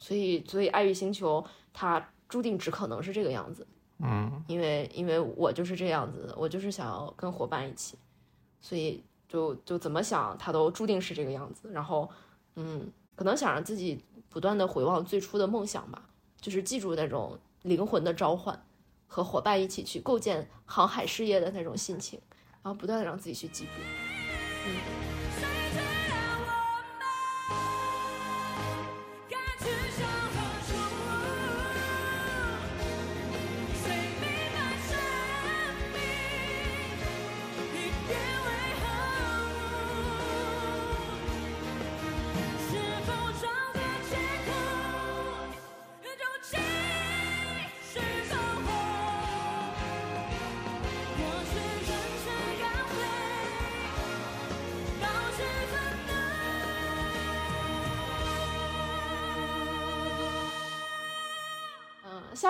[0.00, 3.64] 所以，所以爱与星球它注定只可能是这个样子。
[4.00, 7.96] 嗯，因为，因为我就是这样子的，我就是想要跟伙伴一起，
[8.60, 9.02] 所以。
[9.28, 11.68] 就就怎么想，它都注定是这个样子。
[11.72, 12.08] 然后，
[12.54, 16.08] 嗯，可能想让自己不断的回望最初的梦想吧，
[16.40, 18.64] 就是记住那种灵魂的召唤，
[19.06, 22.20] 和伙伴一起去构建航海事业的那种心情，
[22.62, 23.72] 然后不断的让自己去进步，
[24.66, 25.05] 嗯。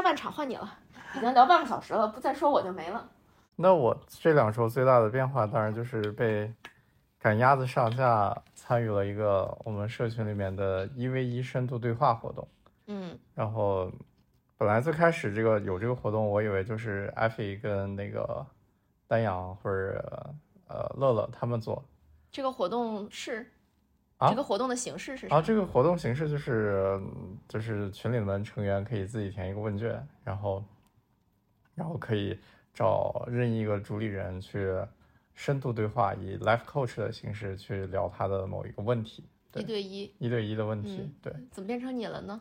[0.07, 0.79] 半场换你了，
[1.17, 3.11] 已经聊半个小时了，不再说我就没了。
[3.57, 6.55] 那我这两周最大的变化，当然就是被
[7.19, 12.47] 赶鸭子上架，参与了一个我们社群里面的一 v 一深度对话活动。
[12.87, 13.91] 嗯，然后
[14.57, 18.47] 本来最开始这个有这个活动，我以为就是艾菲跟那个
[19.09, 20.33] 丹阳或者
[20.69, 21.83] 呃乐乐他们做。
[22.31, 23.45] 这个活动是。
[24.31, 26.99] 这个活动的形式是啊，这个活动形式就是
[27.47, 30.65] 就是群里面成员可以自己填一个问卷，然后
[31.75, 32.39] 然后可以
[32.73, 34.75] 找任意一个主理人去
[35.35, 39.23] 深度对话，以 life coach 的形式去聊他的某一个问题，
[39.55, 41.31] 一对一一对一的问题，对。
[41.51, 42.41] 怎么变成你了呢？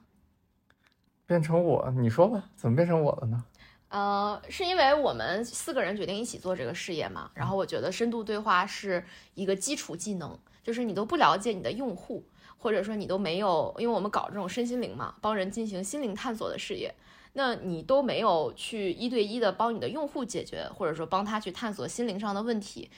[1.26, 3.44] 变成我，你说吧，怎么变成我了呢？
[3.90, 10.38] 呃，是因为我们四个人决定一起做这个事业嘛，然后我觉得深度对话是一个基础技能。
[10.66, 12.26] 就是你都不了解你的用户，
[12.58, 16.96] 或者说你都没有，因为我们搞这种身心灵嘛，帮人进行心灵探索的事业，
[17.34, 22.90] 那你都没有去一对一的帮你的用户解决，或者说帮他去探索心灵上的问题，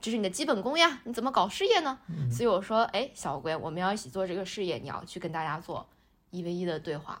[0.00, 1.00] 这是你的基本功呀。
[1.02, 1.98] 你怎么搞事业呢？
[2.30, 5.88] 所以我说，哎，小乌龟，我们要一起做这个事业，你要去跟大家做
[6.30, 7.20] 一 v 一的对话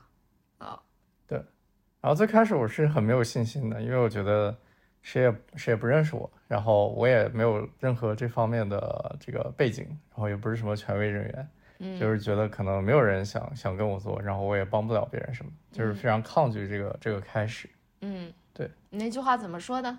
[0.58, 0.80] 啊。
[1.26, 1.38] 对。
[2.00, 4.56] 然后最开始我是很没有信心的，因为我觉得。
[5.06, 19.96] 谁也谁也不认识我，然后我也没有任何这方面的这个背景，然后也不是什么权威人员，嗯，就是觉得可能没有人想想跟我做，然后我也帮不了别人什么，就是非常抗拒这个这个开始，嗯，对，你那句话怎么说的？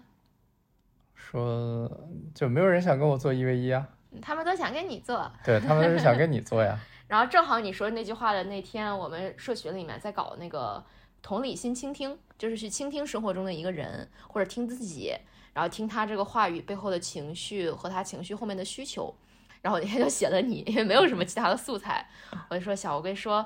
[1.15, 1.89] 说
[2.35, 3.87] 就没有人想跟我做一 v 一啊？
[4.21, 6.77] 他们都想跟你做，对他们是想跟你做呀。
[7.07, 10.83] 然后正好你说那句话的那天，我们社群里面在搞那个。
[11.21, 15.13] 同理心倾听，就是去倾听生活中的一个人，或者听自己，
[15.53, 19.13] 然后听他这个话语背后的情绪和他情绪后面的需求。
[19.61, 22.07] 然后我那天就写了你， 因为没有什么其他的素材，
[22.49, 23.45] 我就说小乌龟说，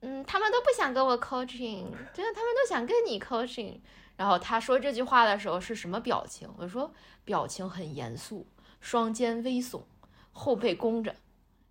[0.00, 3.80] 嗯，他们都不想跟我 coaching，真的，他们都想跟你 coaching。
[4.16, 6.48] 然后他说这句话的时候是什么表情？
[6.58, 6.92] 我说
[7.24, 8.46] 表情很严肃，
[8.80, 9.82] 双肩微耸，
[10.32, 11.16] 后背弓着。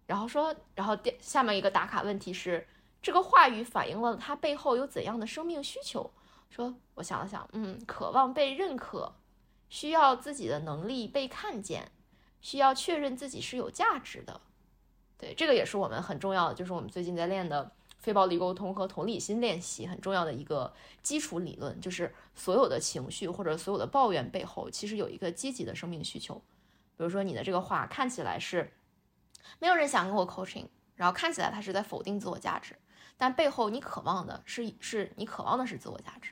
[0.08, 2.68] 然后说，然后下下面一个打卡问题是。
[3.02, 6.12] 这个话语反映了他背后有怎样的生命需求？
[6.50, 9.14] 说，我想了想，嗯，渴望被认可，
[9.70, 11.92] 需要自己的能力被看见，
[12.42, 14.42] 需要确认自己是有价值的。
[15.18, 26.36] 对，这个也是我们很重要的，就是我们最近在练的非暴力沟通和同理心练习很重要的一个基础理论，就是所有的情绪或者所有的抱怨背后，其实有一个积极的生命需求。
[26.98, 28.74] 比如说，你的这个话看起来是
[29.60, 32.76] 没有人想跟我 coaching，然后看起来他是在否定自我价值。
[33.20, 36.32] 但背后你渴望的是，是你渴望的是自我价值，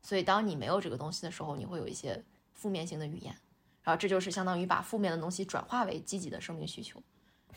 [0.00, 2.20] 所以当你没有这个东西的时候，你会有一些
[2.54, 3.36] 负面性的语言，
[3.82, 7.00] 然后这就是相当于把负面的东西转化为积极的生命需求。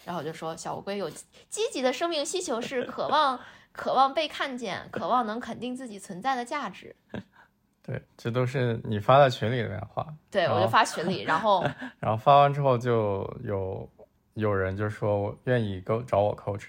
[0.04, 3.40] 然后我就说，小乌龟有积极的生命需求是渴望，
[3.72, 6.96] 渴望被看见，渴望能肯定自己存在的价值。
[7.82, 10.06] 对，这都是你发在群里的话。
[10.30, 11.64] 对，我就发群里，然后
[12.00, 13.90] 然后发完之后就有
[14.34, 16.68] 有人就说我愿意 go 找我 coach。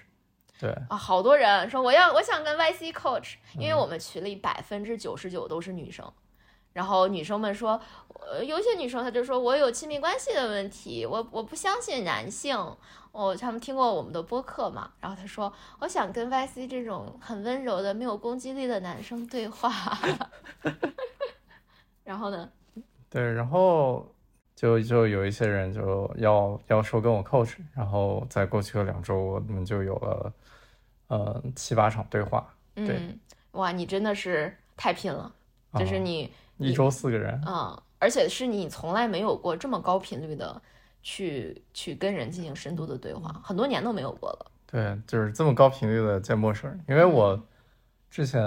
[0.59, 6.11] 对啊，好多人说我要我想跟 YC coach，因为我们群里百分之九十九都是女生，
[6.73, 7.79] 然后女生们说，
[8.29, 12.57] 呃，有些女生她就说我有亲密关系的问题，我我不相信男性。
[13.11, 14.91] 哦，他们听过我们的播客嘛？
[14.99, 19.71] 然后她说，我想跟 YC 这种很温柔的、没有攻击力的男生对话。
[22.05, 22.47] 然后呢？
[23.09, 24.07] 对，然后
[24.55, 30.31] 就就有一些人就要要说跟我 coach，然后在过去的两周，我们就有了
[31.09, 32.47] 呃七八场对话。
[32.73, 33.19] 对，嗯，
[33.51, 35.31] 哇，你真的是太拼了，
[35.73, 36.31] 就是啊你。
[36.57, 37.41] 一周四个人。
[37.47, 40.61] 嗯，而且是你从来没有过这么高频率的
[41.01, 44.45] 去去跟人进行深度的对话，很多年都没有过了。
[44.69, 47.41] 对，就是这么高频率的见陌生人，因为我
[48.11, 48.41] 之前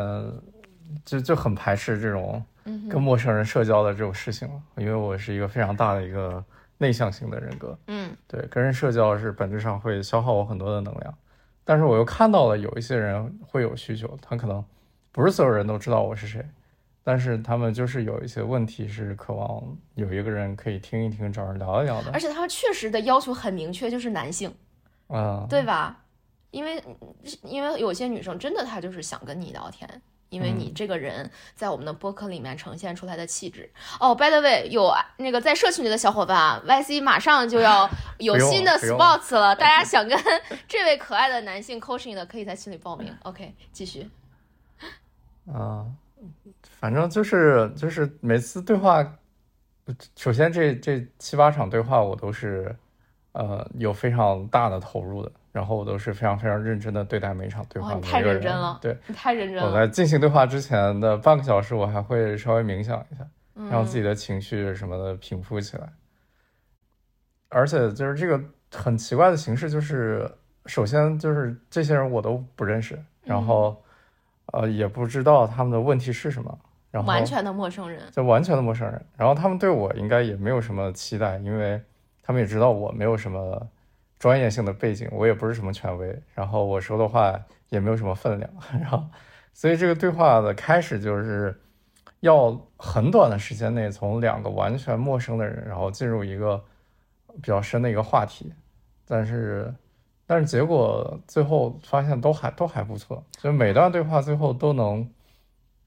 [1.06, 6.44] 就就很排斥这种嗯跟陌生人社交的这种事情了，因为我是一个非常大的一个
[6.76, 11.14] 内向型的人格，嗯对，跟人社交是本质上会消耗我很多的能量，
[11.64, 14.64] 但是我又看到了有一些人会有需求，他可能
[15.10, 16.44] 不是所有人都知道我是谁，
[17.04, 19.62] 但是他们就是有一些问题是渴望
[19.94, 24.52] 有一个人可以听一听，找人聊一聊的而，且他们确实的要求很明确，就是男性，
[25.08, 26.04] 啊、对吧？
[26.50, 26.82] 因为
[27.44, 29.88] 因为有些女生真的她就是想跟你聊天。
[30.32, 40.18] 因为你这个人在我们的播客里面呈现出来的气质哦、b y the way，有那个在社群里的小伙伴啊，YC 马上就要 有新的 spots 了， 大家想跟
[40.66, 43.14] 这位可爱的男性 coaching 的，可以在群里报名。
[43.24, 44.08] OK，继续。
[45.52, 45.84] 啊，
[46.80, 49.18] 反正就是就是每次对话，
[50.16, 52.74] 首先这这七八场对话我都是
[53.32, 65.86] 呃有非常大的投入的，然后我都是非常非常认真的对待每一场对话，太认真了对，你太认真了，我在进行对话之前的半个小时，我还会稍微冥想一下，嗯让自己的情绪什么的平复起来。
[67.50, 68.42] 而且就是这个
[68.74, 70.26] 很奇怪的形式，就是
[70.64, 73.76] 首先就是这些人我都不认识，然后、
[74.52, 76.58] 呃也不知道他们的问题是什么，
[76.90, 78.00] 然后完全的陌生人。
[78.10, 81.78] 就完全的陌生人，然后他们对我应该也没有什么期待，因为
[82.22, 83.68] 他们也知道我没有什么
[84.22, 87.36] 专业性的背景，我也不是什么权威，然后我说的话
[87.70, 88.48] 也没有什么分量，
[88.80, 89.04] 然后
[89.52, 91.60] 所以这个对话的开始就是
[92.20, 96.62] 要很短的时间内从两个完全陌生的人，然后进入一个
[97.34, 98.52] 比较深的一个话题，
[99.08, 99.74] 但是
[100.24, 105.10] 但是结果最后发现都还都还不错，所以每段对话最后都能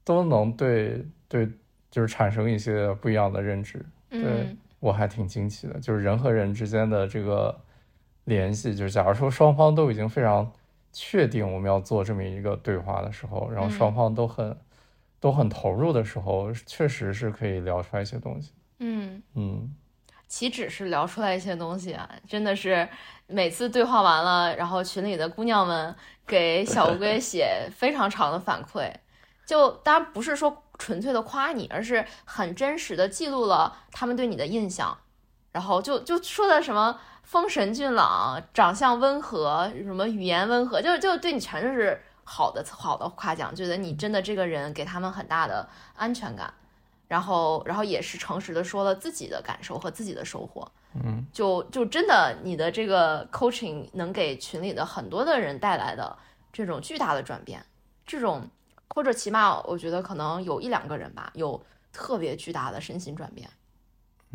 [0.04, 1.48] 都能对对
[1.90, 7.58] 就是产生一些不一样的认知，对我还挺惊奇的，就是人和人之间的这个
[8.26, 10.52] 联系，就是假如说双方都已经非常
[10.92, 13.70] 确定我们要做这么一个对话的时候，然后嗯。
[13.70, 14.56] 双方都很、
[15.18, 18.52] 都很投入的时候，确实是可以聊出来一些东西。
[18.78, 19.74] 嗯，嗯，
[20.28, 22.88] 岂止是聊出来一些东西啊，真的是
[23.26, 25.94] 每次对话完了，然后群里的姑娘们
[26.26, 28.92] 给小乌龟写 非常长的反馈，
[29.46, 34.98] 就当然不是说纯粹的夸你，而是很真实的记录了他们对你的印象，
[35.52, 46.54] 然后就就说的什么风神俊朗、长相温和、什么语言温和，就就对你全都是好的好的夸奖，觉得你真的这个人给他们很大的安全感。
[47.08, 56.16] 然后，然后也是诚实的说了自己的感受和自己的收获，嗯，就就真的你的这个 coaching 能给群里的很多的人带来的
[56.52, 57.64] 这种巨大的转变，
[58.04, 58.48] 这种
[58.88, 61.60] 或者起码我觉得可能有一两个人吧，有
[61.92, 63.48] 特别巨大的身心转变，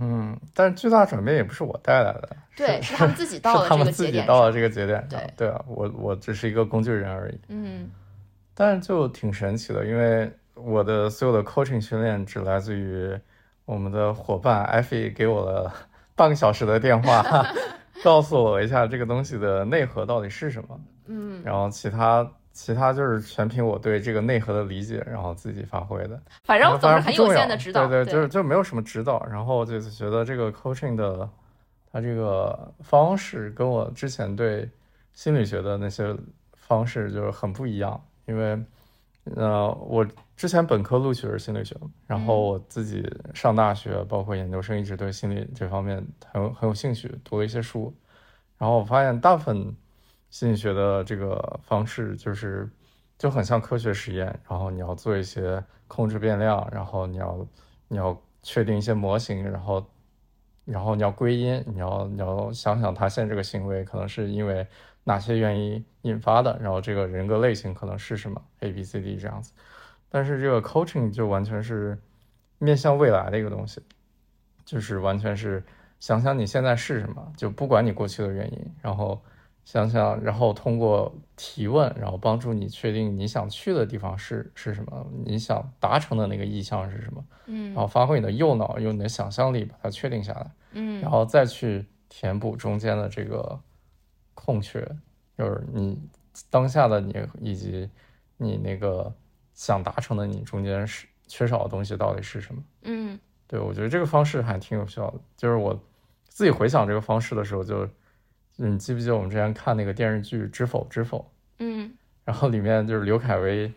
[0.01, 5.33] 嗯，但是巨大转变也不是我带来的，对，是是他们 自己到了这个节点自己到了上，这个节点上，对。
[5.37, 7.39] 对啊，我我只是一个工具人而已。
[7.49, 7.89] 嗯。
[8.53, 13.17] 但是就挺神奇的，因为我的所有的 coaching 训练只来自于
[13.65, 15.71] 我们的伙伴艾菲给我了
[16.15, 17.23] 半个小时的电话，
[18.03, 26.21] 告诉我一下这个东西的内核到底是什么，嗯，然后其他其他就是全凭我对这个内核的理解，然后自己发挥的。
[26.43, 31.29] 反正总是很有限的指导，对对，就是就没有什么指导，然后就是觉得这个 coaching 的
[31.91, 34.69] 它这个方式跟我之前对
[35.13, 36.15] 心理学的那些
[36.53, 38.57] 方式就是很不一样，因为
[39.35, 41.75] 呃我之前本科录取的是心理学，
[42.07, 42.43] 然后嗯。
[42.51, 47.93] 我自己上大学包括研究生一直对心理这方面很有很有兴趣，读了一些书，
[48.57, 49.75] 然后我发现大部分
[50.32, 52.67] 心理学的这个方式就是
[53.19, 57.48] 就很像科学实验，然后你要做一些控制变量，然后你要
[57.88, 59.86] 你要确定一些模型，然后
[60.65, 64.65] 然后你要归因，你要你要想想他现在这个行为可能是因为
[65.04, 69.52] 哪些原因引发的，然后这个人格类型可能是什么 A B C D 这样子。
[70.10, 71.98] 但是这个 coaching 就完全是
[72.58, 73.82] 面向未来的一个东西，
[74.63, 75.63] 就是完全是
[76.00, 79.21] 想想你现在是什么，就不管你过去的原因，然后
[79.63, 93.59] 想想，然后通过提问，然后帮助你确定你想去的地方是是什么，你想达成的那个意向是什么，嗯然后发挥你的右脑，用你的想象力把它确定下来，嗯然后再去填补中间的这个
[94.33, 94.85] 空缺，
[95.37, 95.97] 就是你
[96.49, 97.89] 当下的你以及
[98.37, 99.13] 你那个
[99.53, 102.63] 想达成的你中间是缺少的东西到底是什么。
[102.83, 105.19] 嗯对，我觉得这个方式还挺有效的。
[105.35, 105.77] 就是我
[106.27, 107.91] 自己回想这个方式的时候就，就
[108.56, 111.19] 你记不记得我们之前看那个电视剧《知否知否》，
[111.60, 111.91] 嗯。
[112.23, 113.71] 然后里面就是刘恺威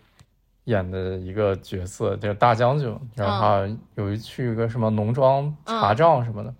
[0.64, 6.55] 演的一个角色，就是大将军，然后他有一去一个什么农庄查账什么的，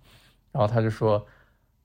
[0.51, 1.19] 然后他就说，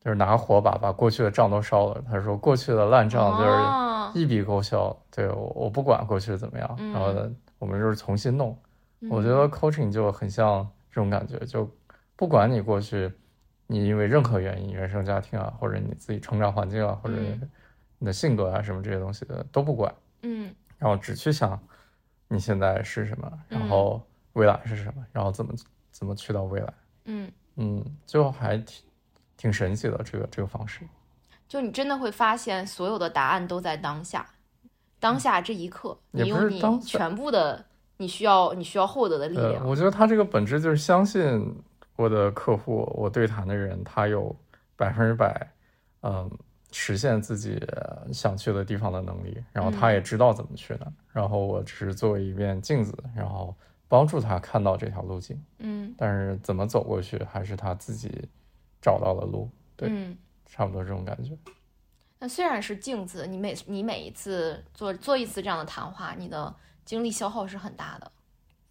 [0.04, 2.02] 就是拿火把把过去的账都烧了。
[2.10, 4.12] 他说过去的烂账就是哦。
[4.16, 6.94] 一笔勾销，对我我不管过去怎么样，嗯。
[6.94, 8.58] 然后呢我们就是重新弄。
[9.02, 9.10] 嗯。
[9.12, 11.70] 我觉得 coaching 就很像这种感觉，就
[12.16, 13.12] 不管你过去
[13.72, 17.40] 你因为任何原因，原生家庭啊，或者你自己成长环境啊，或者嗯
[18.00, 19.94] 你的性格啊什么这些东西的都不管，
[20.24, 21.60] 嗯然后只去想
[22.28, 24.02] 你现在是什么，然嗯后
[24.34, 25.54] 未来是什么，然后怎么
[25.92, 26.74] 怎么去到未来，
[27.06, 28.84] 嗯，嗯，就还挺
[29.38, 30.82] 挺神奇的这个这个方式。
[31.48, 34.26] 就你真的会发现，所有的答案都在当下，
[35.00, 37.64] 当下这一刻，你用你全部的
[37.98, 39.68] 你需要你需要获得的力呃，量。
[39.68, 41.56] 我觉得他这个本质就是相信
[42.00, 44.34] 我的客户，我对谈的人，他有
[44.78, 45.52] 百分之百，
[46.02, 46.32] 嗯，
[46.72, 53.54] 实现自己呃想去的地方的能力，然后他也知道怎么去的，然后我只是作为一面镜子，然后
[53.90, 58.30] 帮助他看到这条路径，嗯但是怎么走过去，还是他自己
[58.82, 60.18] 找到了路，对嗯。
[60.52, 61.38] 差不多这种感觉。
[62.18, 66.52] 那虽然是镜子，你每你每一次做做一次这样的谈话，你的
[66.84, 68.12] 精力消耗是很大的。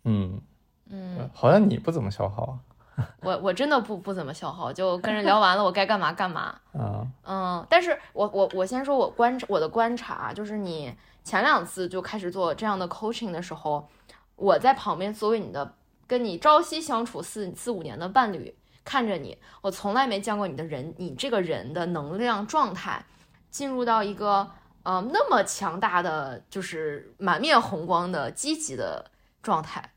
[0.03, 0.43] 嗯，
[0.91, 2.59] 嗯，呃好像你不怎么消耗
[3.23, 6.55] 我我真的不不怎么消耗，就跟人 聊完了，我该干嘛干嘛。
[6.73, 13.89] 啊，嗯，但是我我我先说我观察我的观察，就是你前两次就开始做这样的 coaching 的时候，
[14.37, 15.75] 我在旁边作为你的
[16.07, 23.05] 跟你朝夕相处四四五年的伴侣，看着你，我从来没见过你的人，你这个人的能量状态
[23.51, 24.49] 进入到一个
[24.83, 29.11] 呃那么强大的，就是满面红光的积极的
[29.43, 29.93] 状态。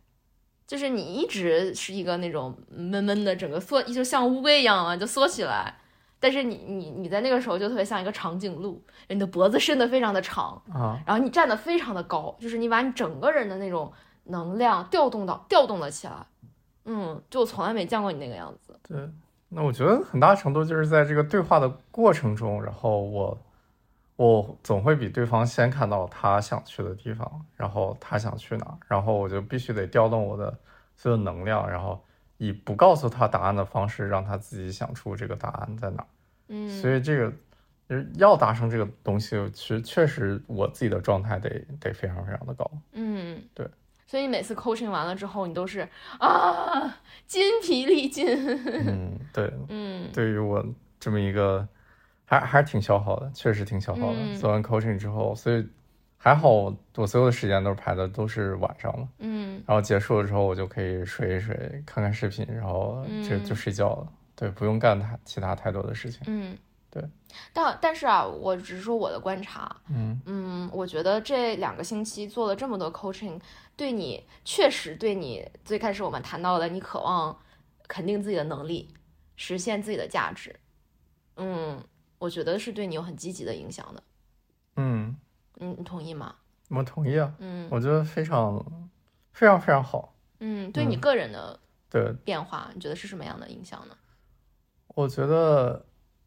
[0.72, 5.76] 就是你一直是一个那种闷闷的，整个缩，就像乌龟一样啊，就缩起来。
[6.17, 13.91] 但是你你你在那个时候就特别像一个长颈鹿，你的脖子伸得非常的长，啊，然后你站得非常的高，就是你把你整个人的那种
[14.24, 16.13] 能量调动到调动了起来。
[16.86, 18.74] 嗯，就我从来没见过你那个样子。
[18.88, 18.97] 对，
[19.49, 23.38] 那我觉得很大程度就是在这个对话的过程中，然后我
[24.30, 30.55] 我总会比对方先看到他想去的地方，然后他想去哪儿，然后我就必须得调动我的
[30.95, 31.99] 所有能量，然后
[32.38, 36.07] 以不告诉他答案的方式，让他自己想出这个答案在哪儿。
[36.49, 37.34] 嗯，所以这个
[38.15, 41.49] 要达成这个东西，其实确实我自己的状态得
[41.80, 42.69] 得非常非常的高。
[42.91, 43.67] 嗯，对。
[44.05, 45.88] 所以每次 coaching 完了之后，你都是
[46.19, 48.28] 啊筋疲力尽。
[48.28, 50.63] 嗯，对， 嗯对于我
[50.99, 51.65] 这么一个，
[52.32, 54.20] 还还是挺消耗的，确实挺消耗的。
[54.20, 55.68] 嗯做完 coaching 之后，所以
[56.18, 64.08] 还好我我所有的时间都是排的都是晚上嘛，嗯然后结束了之后我就可以睡一睡，看看视频，然后就嗯就睡觉了。
[64.34, 66.22] 对，不用干太其他太多的事情。
[66.26, 66.58] 嗯，
[66.90, 67.04] 对。
[67.52, 73.38] 但但是啊，我只是说我的观察，嗯嗯，我觉得这两个星期做了这么多 coaching，
[73.76, 77.38] 对你确实对你最开始我们谈到的，你渴望
[77.90, 78.88] 肯定自己的能力，
[79.36, 80.56] 实现自己的价值，
[81.36, 81.84] 嗯，
[82.22, 84.03] 我觉得是对你有很积极的影响的。
[84.76, 85.15] 嗯，
[85.55, 86.36] 你，你同意吗？
[86.69, 88.63] 我同意啊，嗯我觉得非常
[89.32, 90.13] 非常非常好。
[90.39, 91.59] 嗯，对你嗯个人的
[91.89, 93.97] 对，变化，你觉得是什么样的影响呢？
[94.89, 95.84] 我觉得，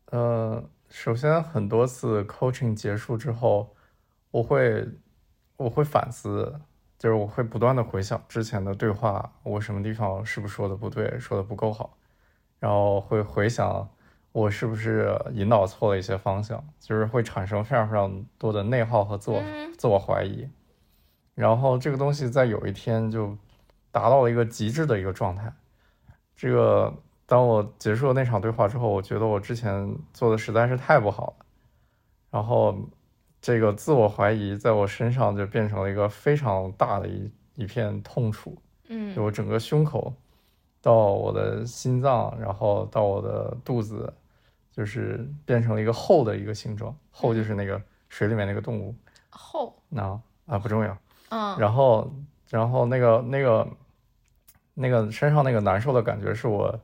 [0.07, 3.77] 呃，首先很多次 coaching 结束之后，
[4.33, 4.89] 我会
[5.57, 6.61] 我会反思，
[6.99, 11.97] 就是我会不断的回想之前的对话，我什么地方是不是说的不对，说的不够好，
[12.59, 13.89] 然后会回想
[14.35, 19.73] 我是不是引导错了一些方向，就是会产生非常非常多的内耗和自我、嗯。
[19.79, 20.49] 自我怀疑，
[21.37, 23.39] 然后这个东西在有一天就
[23.93, 25.53] 达到了一个极致的一个状态，
[26.37, 26.93] 这个。
[27.27, 31.47] 当我结束了那场对话之后，我觉得我之前做的实在是太不好了，
[32.31, 32.77] 然后
[33.41, 38.55] 这个自我怀疑在我身上就变成了一个非常大的一一片痛楚，
[38.89, 39.15] 嗯。
[39.15, 40.13] 就我整个胸口
[40.83, 44.13] 到我的心脏，然后到我的肚子，
[44.75, 48.93] 就是变成了一个厚的一个形状，厚就是那个水里面那个动物，
[49.31, 50.03] 后，那
[50.47, 50.99] 啊不重要，
[51.29, 51.57] 嗯。
[51.59, 52.13] 然后
[52.51, 53.69] 然后那个那个
[54.75, 56.77] 那个身上那个难受的感觉是我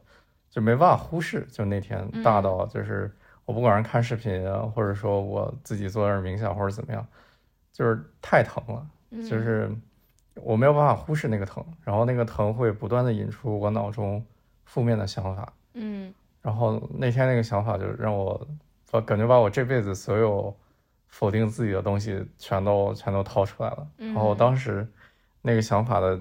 [0.49, 3.11] 就没办法忽视，就那天大到就是
[3.45, 7.05] 我不管是看视频啊，或者说我自己做点冥想或者怎么样，
[7.73, 9.29] 就是太疼了，嗯。
[9.29, 9.69] 就是
[10.37, 14.25] 我没有办法忽视那个疼，然后那个疼会不断的引出我脑中
[14.65, 18.49] 负面的想法，嗯然后那天那个想法就让我，
[18.93, 20.55] 我感觉把我这辈子所有
[21.09, 23.87] 否定自己的东西全都全都掏出来了。
[23.99, 24.87] 嗯然后当时
[25.43, 26.21] 那个想法的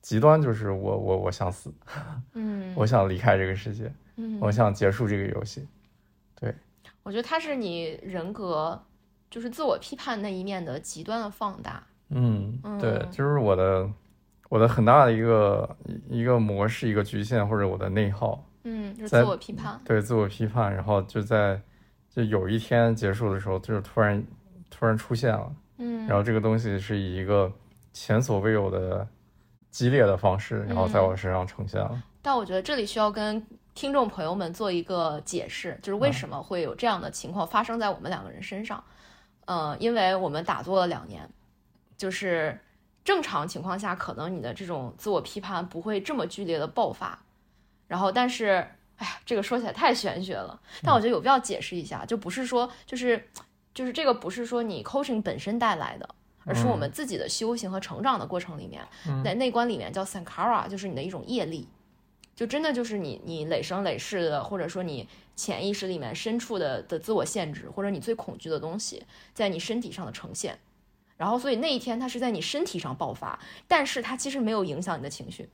[0.00, 1.72] 极端就是我我我想死，
[2.34, 5.66] 嗯，我想离开这个世界，嗯我想结束这个游戏。
[6.38, 6.54] 对
[7.02, 8.80] 我觉得它是你人格
[9.30, 11.82] 就是自我批判那一面的极端的放大。
[12.10, 13.90] 嗯，对嗯，就是我的
[14.48, 15.76] 我的很大的一个
[16.08, 19.80] 一个模式一个局限或者我的内耗，嗯，就是自我批判。
[19.84, 21.60] 对自我批判，然后就在
[22.10, 24.20] 就有一天结束的时候，就是突然
[24.68, 25.54] 突然出现了。
[25.78, 27.52] 嗯，然后这个东西是以一个
[27.92, 29.06] 前所未有的
[29.70, 32.02] 激烈的方式，然后在我身上呈现了。
[32.20, 33.40] 但我觉得这里需要跟
[33.72, 38.82] 听众朋友们做一个解释，就是为什么会有这样的情况发生在我们两个人身上。
[39.44, 41.28] 呃，因为我们打坐了两年，
[41.96, 42.58] 就是
[43.04, 47.16] 正常情况下，可能你的这种自我批判不会这么剧烈的爆发。
[47.86, 48.66] 然后，但是，
[48.96, 50.60] 哎呀，这个说起来太玄学了。
[50.82, 53.28] 但我觉得有必要解释一下，就不是说，就是，
[53.72, 56.08] 就是这个不是说你 coaching 本身带来的，
[56.44, 58.86] 而是我们自己的修行和成长的过程里面，
[59.24, 61.68] 在内观里面叫 sankara，就是你的一种业力。
[62.34, 70.58] 就真的就是你你累生累世的，或者说你潜意识里面深处的的自我限制，或者你最恐惧的东西，在你身体上的呈现。
[71.16, 75.48] 然后，所以那一天它是在你身体上爆发，但是它其实没有影响你的情绪。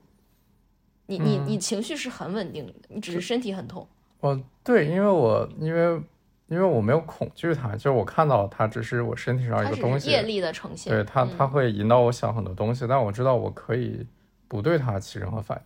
[1.07, 3.87] 你你你情绪是很稳定的，你只是身体很痛。
[4.21, 6.01] 哦，对，因为我因为
[6.49, 10.93] 因为我没有恐惧它，就是我看到它只是我身体上一个东西，业力的呈现。
[10.93, 14.07] 对它嗯它会引导我想很多东西，但我知道我可以
[14.49, 15.65] 不对它起任何反应。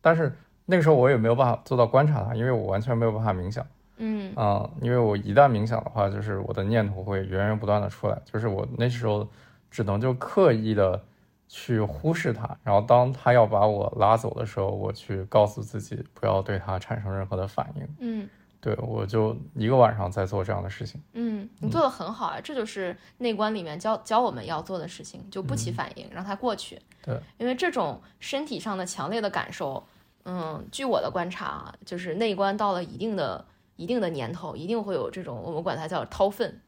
[0.00, 0.32] 但是
[0.64, 3.66] 那个时候我也没有办法做到观察它，因为我完全没有办法冥想。
[4.00, 9.28] 嗯啊、因为我一旦冥想的话，就是我的念头会源源不断的出来，就是我那时候
[9.72, 11.02] 只能就刻意的
[11.48, 17.88] 去忽视它，然后当他要把我拉走的时候，我去告诉自己不要对他产生任何的反应。
[17.98, 18.28] 嗯
[18.60, 21.00] 对我就一个晚上在做这样的事情。
[21.12, 26.74] 嗯，你做的很好啊，这就是内观里面教教我们要做的事情，就不起反应，让它过去。
[26.74, 29.86] 嗯对，因为这种身体上的强烈的感受，
[30.24, 33.46] 嗯，据我的观察啊，就是内观到了一定的
[33.76, 36.60] 一定的年头，一定会有这种我们管它叫掏粪，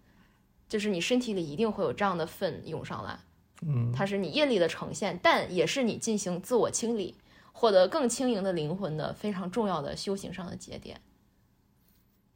[0.68, 3.18] 就是你身体里一定会有这样的粪涌上来，
[3.67, 7.15] 嗯，它是你业力的呈现，但也是你进行自我清理，
[7.53, 11.01] 获得更轻盈的灵魂的非常重要的修行上的节点。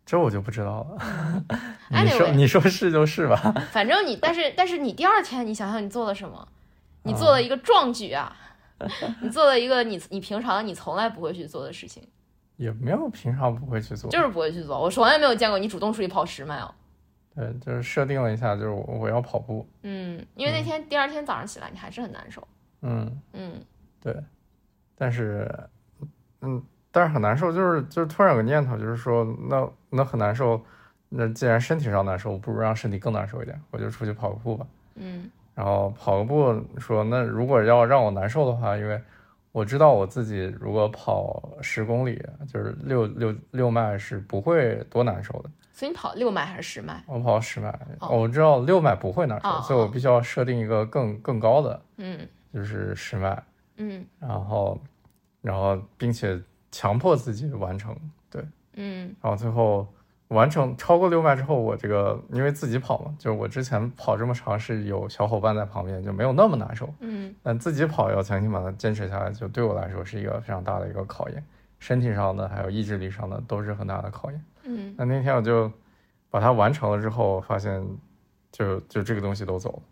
[0.06, 1.44] 这我就不知道了。
[2.04, 3.54] 你说你说是就是吧？
[3.72, 6.46] 反正你，但是但是你第二天，你想想你做了什么？
[7.04, 8.36] 你做了一个壮举啊！
[9.22, 12.06] 你做了一个你你平常你从来不会去做的事情，
[12.56, 14.78] 也没有平常不会去做，就是不会去做。
[14.78, 16.74] 我从来没有见过你主动出去跑十迈哦。
[17.34, 19.66] 对，就是设定了一下，就是我我要跑步。
[19.82, 22.46] 嗯，因为那天、第二天早上起来你还是很难受。
[22.82, 23.60] 嗯，嗯
[24.00, 24.16] 对，
[24.96, 25.50] 但是，
[26.42, 26.62] 嗯，
[26.92, 30.62] 但是很难受，就是就是突然有个念头，就是说，那那很难受，
[31.08, 34.66] 那既然身体上难受，不如让身体更难受一点，我就出去跑个步吧。
[34.96, 39.00] 嗯然后跑个步，说那如果要让我难受的话，因为
[39.54, 42.20] 我知道我自己如果跑十公里，
[42.52, 45.50] 就是六六六迈是不会多难受的。
[45.72, 47.00] 所以你跑六迈还是十迈？
[47.06, 47.68] 我跑十迈，
[48.00, 53.40] 哦我知道六迈不会难受，哦所以我必须要设定一个更更高的，嗯就是十迈。
[53.76, 54.80] 嗯然后，
[55.40, 56.36] 然后并且
[56.72, 57.96] 强迫自己完成，
[58.28, 59.86] 对，嗯然后最后
[60.34, 71.42] 完成超过六迈之后，我这个因为自己跑嘛，就是我之前跑这么长是有小伙伴在旁边，就没有那么难受，嗯但自己跑要强行把它坚持下来，就对我来说是一个非常大的一个考验，
[71.78, 74.44] 身体上的还有意志力上的都是很大的考验。
[74.64, 75.70] 嗯那那天我就
[76.30, 77.82] 把它完成了之后，发现
[78.50, 79.82] 就就这个东西都走了。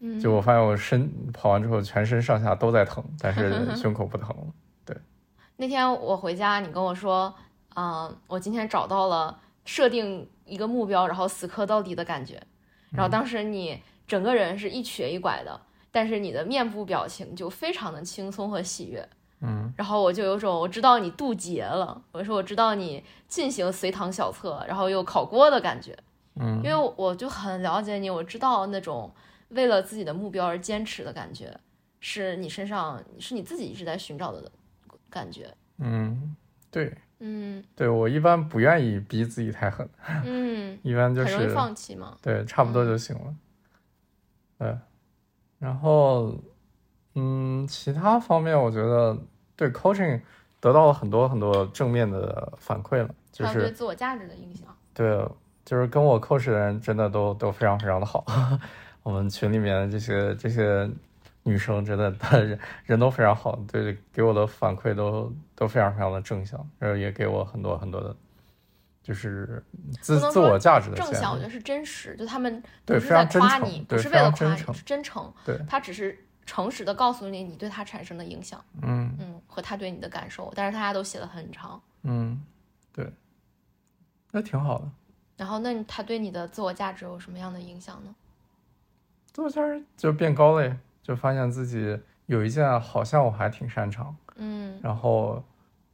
[0.00, 4.96] 嗯，就我发现我身跑完之后，全身上下都在疼，但是 胸口不疼了。
[5.60, 7.34] 那天我回家，你跟我说，
[7.74, 9.36] 嗯、我今天找到了
[9.68, 12.42] 设定一个目标，然后死磕到底的感觉。
[12.90, 15.60] 然后当时你整个人是一瘸一拐的，
[15.92, 19.06] 但是你的面部表情就非常的轻松和喜悦。
[19.42, 25.94] 嗯然后我就有种我知道你渡劫了，我说我知道你进行随堂小测，然后又考过的感觉。
[26.40, 29.12] 嗯因为我我就很了解你，我知道那种
[29.50, 31.54] 为了自己的目标而坚持的感觉，
[32.00, 34.50] 是你身上是你自己一直在寻找的
[35.10, 35.54] 感觉。
[35.76, 36.34] 嗯，
[36.70, 39.88] 对嗯对，我一般不愿意逼自己太狠，
[40.24, 42.16] 嗯， 一般就是放弃嘛。
[42.22, 43.34] 对差不多就行了。
[44.58, 44.76] 对，
[45.58, 46.34] 然后
[47.14, 49.16] 嗯，其他方面我觉得
[49.56, 50.20] 对 coaching
[50.60, 54.66] 得到了很多很多正面的反馈了，就是对是自我价值的影响。
[54.94, 55.24] 对
[55.64, 58.24] 就是跟我 coach 的人真的都都非常非常的好，
[59.02, 60.88] 我们群里面这些这些
[61.48, 62.10] 女生真的
[62.44, 68.14] 人人都非常好，对，给我的反馈都都非常非常的正向，然后也给我很多很多的，
[69.02, 69.64] 就是
[70.02, 82.44] 自自我价值的正向，我觉得是真实，就他们对不是在非常夸你，不是为了夸你，诚是真诚，对，他只是诚实的告诉你你对他产生的影响，嗯嗯，和他对你的感受，但是大家都写的很长，嗯，
[82.92, 83.10] 对，
[84.30, 84.90] 那挺好的。
[85.38, 88.14] 然后那他对你的自我价值有什么样的影响呢？
[89.32, 90.76] 自我价值就变高了，呀，
[91.08, 95.42] 就发现自己有一件好像我还挺擅长，嗯然后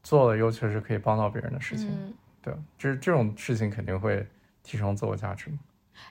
[0.02, 2.12] 做了又确实可以帮到别人的事情，嗯，
[2.42, 4.28] 对，这这种事情肯定会
[4.64, 5.58] 提升自我价值嘛。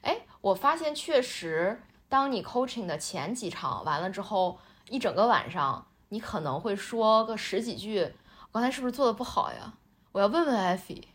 [0.04, 9.74] 哎，我发现确实，当你 coaching 的前几场完了之后，一整个晚上，你可能会说个十几句，我刚才是不是做的不好呀？
[10.14, 11.06] 我要问问艾菲，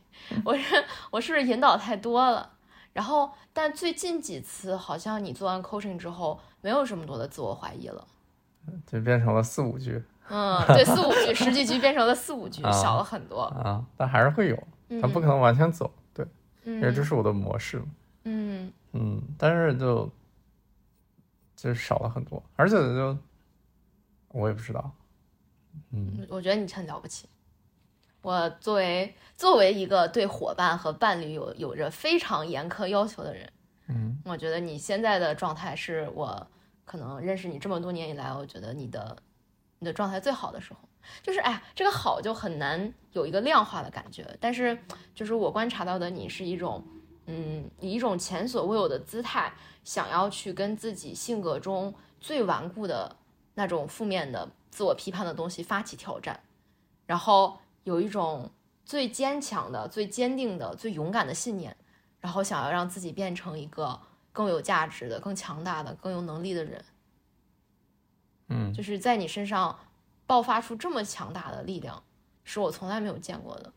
[0.45, 2.53] 我是我是不是引导太多了？
[2.93, 8.07] 然后，但最近几次好像你做完 coaching 之后，没有这么多的自我怀疑了。
[8.87, 13.43] 就变成了四五句嗯，对，四五句、十几句变成了四五句，啊小了很多。
[13.43, 16.27] 啊，但还是会有，嗯，它不可能完全走，对，
[16.65, 17.83] 因为这嗯是我的模式，
[18.25, 20.11] 嗯嗯，但是就
[21.57, 23.17] 就少了很多，而且就
[24.29, 24.91] 我也不知道，
[25.93, 27.27] 嗯嗯，我觉得你很了不起。
[28.21, 33.51] 我作为作为一个对伙伴和伴侣有有着非常严苛要求的人，
[33.89, 36.47] 嗯我觉得你现在的状态是我
[36.85, 39.17] 可能认识你这么多年以来，我觉得你的
[39.79, 40.81] 你的状态最好的时候。
[41.23, 44.79] 就是哎，这个好就很难有一个量化的感觉，但是
[45.15, 46.85] 就是我观察到的你是一种，
[47.25, 49.51] 嗯，以一种前所未有的姿态，
[49.85, 53.17] 想要去跟自己性格中最顽固的
[53.55, 56.39] 那种负面的自我批判的东西发起挑战，
[57.07, 58.51] 然后有一种
[58.85, 61.75] 最坚强的、最坚定的、最勇敢的信念，
[62.21, 63.99] 然后想要让自己变成一个
[64.33, 66.85] 更有价值的、更强大的、更有能力的人，
[68.49, 69.79] 嗯就是在你身上
[70.27, 72.03] 爆发出这么强大的力量，
[72.45, 73.73] 是我从来没有见过的。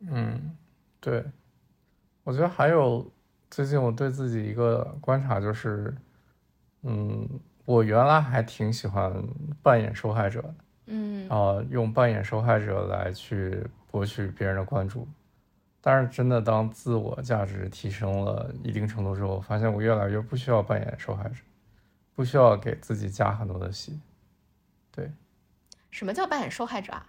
[0.00, 0.56] 嗯，
[1.00, 1.24] 对，
[2.24, 3.10] 我觉得还有
[3.50, 5.96] 最近我对自己一个观察就是，
[6.82, 7.28] 嗯，
[7.64, 9.12] 我原来还挺喜欢
[9.62, 10.54] 扮演受害者的。
[10.86, 15.08] 嗯啊，用扮演受害者来去博取别人的关注，
[15.86, 21.34] 但是真的当自我价值提升了一定程度之后，发现我越来越不需要扮演受害者，
[22.14, 24.00] 不需要给自己加很多的戏。
[24.90, 25.12] 对，
[25.90, 27.06] 什么叫扮演受害者啊？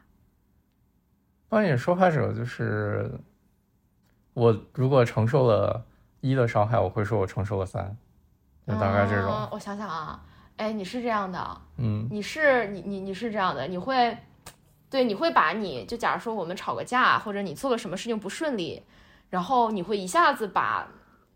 [1.48, 3.10] 扮演受害者就是
[4.34, 5.86] 我如果承受了
[6.20, 7.96] 一的伤害，我会说我承受了三，
[8.68, 9.32] 就大概这种。
[9.32, 10.22] 哦我想想啊，
[10.58, 14.18] 哎，你是这样的，嗯你是你你你是这样的，你会，
[14.96, 18.82] 对，你会把你就假如说我们吵个架，或者你做了什么事情不顺利，
[19.30, 20.88] 然后你会一下子把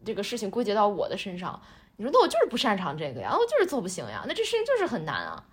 [0.06, 1.62] 这个事情归结到我的身上。
[1.98, 5.44] 你说那我就是不擅长这个呀，我就是做不行呀，那这事情就是很难啊。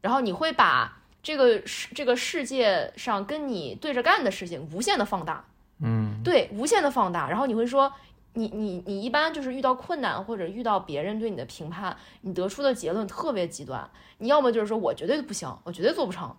[0.00, 5.44] 然后你会把这个世这个世界上跟你对着干的事情无限的放大，
[5.80, 7.28] 嗯对，无限的放大。
[7.28, 7.92] 然后你会说，
[8.34, 13.90] 你你你一般就是遇到困难或者遇到别人对你的评判，你得出的结论特别极端。
[14.18, 16.32] 你要么就是说我绝对不行，我绝对做不成，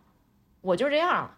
[0.62, 1.30] 我就是这样了；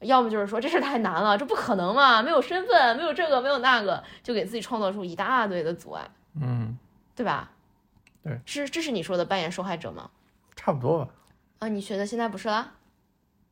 [0.00, 6.08] 要么就是说这事太难了，这不可能嘛，没有身份，没有这个，没有那个，就给自己创造出一大堆的阻碍，
[6.40, 6.78] 嗯，
[7.14, 7.50] 对吧？
[8.22, 10.10] 对，是这是你说的扮演受害者吗？
[10.56, 11.08] 差不多吧，
[11.60, 12.72] 啊，你觉得现在不是啦？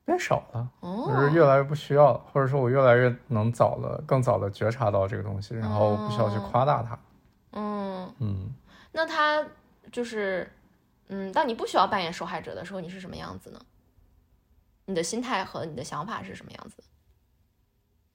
[0.05, 0.71] 变少了。
[0.81, 6.99] 哦，就是越来越不需要了，或者说我越来越能早的、更早的觉察到这个东西，然后不需要去夸大它。
[7.53, 8.55] 嗯，嗯，
[8.93, 9.45] 那他
[9.91, 10.49] 就是，
[11.09, 13.61] 嗯，当你不需要扮演受害者的时候，你是什么样子呢？
[14.87, 16.83] 你的心态和你的想法是什么样子？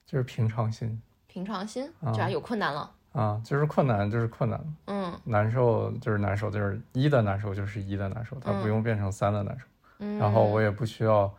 [0.04, 9.66] 就是平常心平常心，啊只要有困难了，啊，就是困难就是困难，嗯难受就是难受，就是一的难受就是一的难受，它不用变成三的难受。
[9.98, 11.32] 嗯，然后我也不需要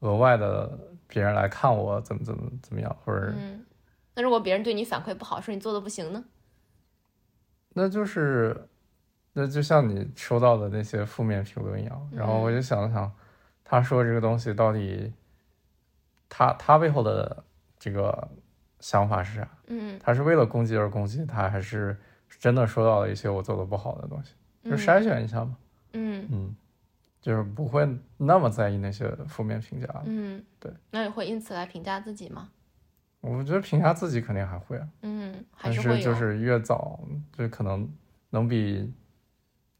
[0.00, 0.76] 额外的
[1.06, 3.64] 别人来看我怎么怎么怎么样，或者嗯，
[4.14, 6.24] 那如果别人对你反馈不好，说你做的不行呢？
[7.74, 8.68] 那就是，
[9.34, 12.10] 那就像你收到的那些负面评论一样。
[12.10, 13.12] 然后我就想了想，
[13.68, 15.12] 他说这个东西到底，
[16.28, 17.42] 他他背后的
[17.78, 18.28] 这个
[18.78, 19.48] 想法是啥？
[19.66, 21.96] 嗯他是为了攻击而攻击他，还是
[22.38, 24.34] 真的说到了一些我做的不好的东西？
[24.62, 25.56] 就嗯筛选一下嘛。
[25.94, 26.56] 嗯嗯，
[27.20, 29.88] 就是不会那么在意那些负面评价。
[30.04, 32.50] 嗯，对，那你会因此来评价自己吗？
[33.20, 37.00] 我觉得评价自己肯定还会啊，嗯，还但是会有，就是越早，
[37.32, 37.90] 就可能
[38.30, 38.92] 能比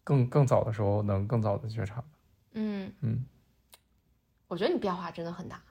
[0.03, 2.03] 更更早的时候能更早的觉察。
[2.55, 3.25] 嗯，嗯
[4.49, 5.63] 我觉得你变化真的很大，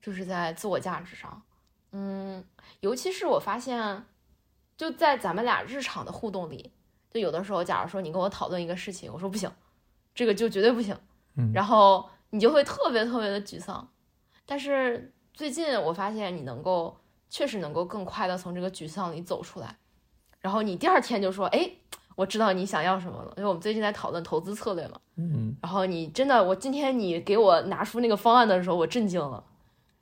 [0.00, 1.42] 就是在自我价值上，
[1.92, 2.44] 嗯，
[2.80, 4.04] 尤其是我发现，
[4.76, 6.72] 就在咱们俩日常的互动里，
[7.10, 9.50] 就有的时候，假如说你跟我讨论一个事情，我说不行，
[10.14, 10.96] 这个就绝对不行，
[11.34, 11.52] 嗯。
[11.52, 13.90] 然后你就会特别特别的沮丧。
[14.46, 16.96] 但是最近我发现你能够，
[17.28, 19.76] 确实能够更快的从这个沮丧里走出来，
[20.40, 21.70] 然后你第二天就说，哎，
[22.16, 25.00] 我知道你想要什么了，因为我们最近在讨论投资策略嘛。
[25.16, 25.56] 嗯。
[25.62, 29.42] 然后你真的，我今天你给我拿出那个方案的时候，我震惊了，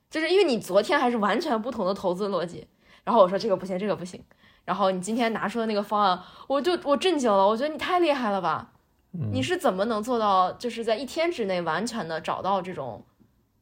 [0.09, 2.67] 就是因为你昨天还是完全不同的投资逻辑，
[3.03, 4.23] 然后我说这个不行，这个不行，
[4.65, 8.73] 然后你今天拿出的那个方案，我就我震惊了，我觉得你太厉害了吧，
[9.13, 9.29] 嗯。
[9.31, 13.03] 你是怎么能做到，就是在一天之内完全的找到这种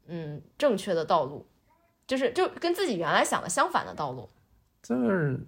[0.07, 1.45] 嗯正确的道路，
[2.07, 4.29] 就是就跟自己原来想的相反的道路，
[4.81, 5.39] 就是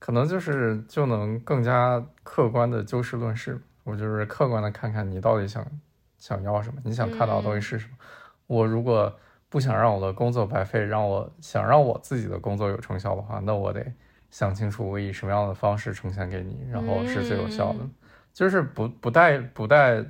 [0.00, 3.60] 可能就是就能更加客观的就事论事。
[3.84, 5.64] 我就是客观的看看你到底想
[6.18, 7.92] 想要什么，你想看到的东西是什么。
[8.48, 9.16] 我如果
[9.48, 13.84] 不想让我的工作白费，让我想让我自己的工作有成效的话，那我得
[14.30, 17.78] 想清楚我以什么样的方式呈现给你，然后是最有效的。
[17.80, 17.94] 嗯
[18.32, 20.04] 就是不不带不带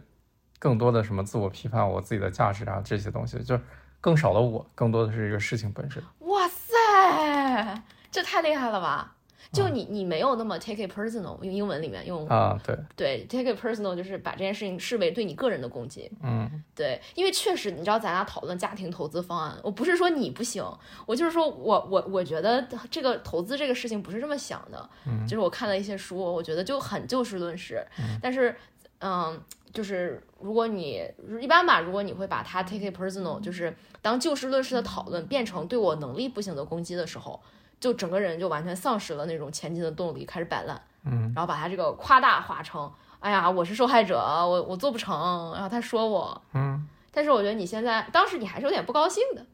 [0.58, 3.62] 更多的什么自我批判，我自己的价值啊这些东西，就是
[3.98, 6.02] 更少的我，更多的是一个事情本身。
[6.18, 9.16] 哇塞，这太厉害了吧！
[9.52, 16.10] 就嗯你你没有那么 take it personal，用英文里面用啊，对，对，take it personal 就是把这件事情视为对你个人的攻击。
[16.22, 20.64] 嗯对，因为确实，你知道咱俩讨论家庭投资方案，我不是说你不行，
[21.04, 24.88] 我就是说我我我觉得这个投资这个事情不是这么想的。
[25.06, 27.84] 嗯就是我看了一些书，我觉得就很就事论事。
[28.22, 28.54] 但是，
[29.00, 29.40] 嗯，
[29.72, 31.02] 就是如果你
[31.40, 37.40] 一般吧，如果你会把它 take it personal，就是当就事论事的讨论变成对我能力不行的攻击的时候，
[37.80, 40.80] 就整个人就完全丧失了那种前进的动力，开始摆烂。
[41.04, 41.32] 嗯。
[41.34, 49.46] 然后把他这个夸大化成，哎呀，我是受害者，我我做不成，然后他说我，嗯，但是我觉得你现在当时你还是有点不高兴的，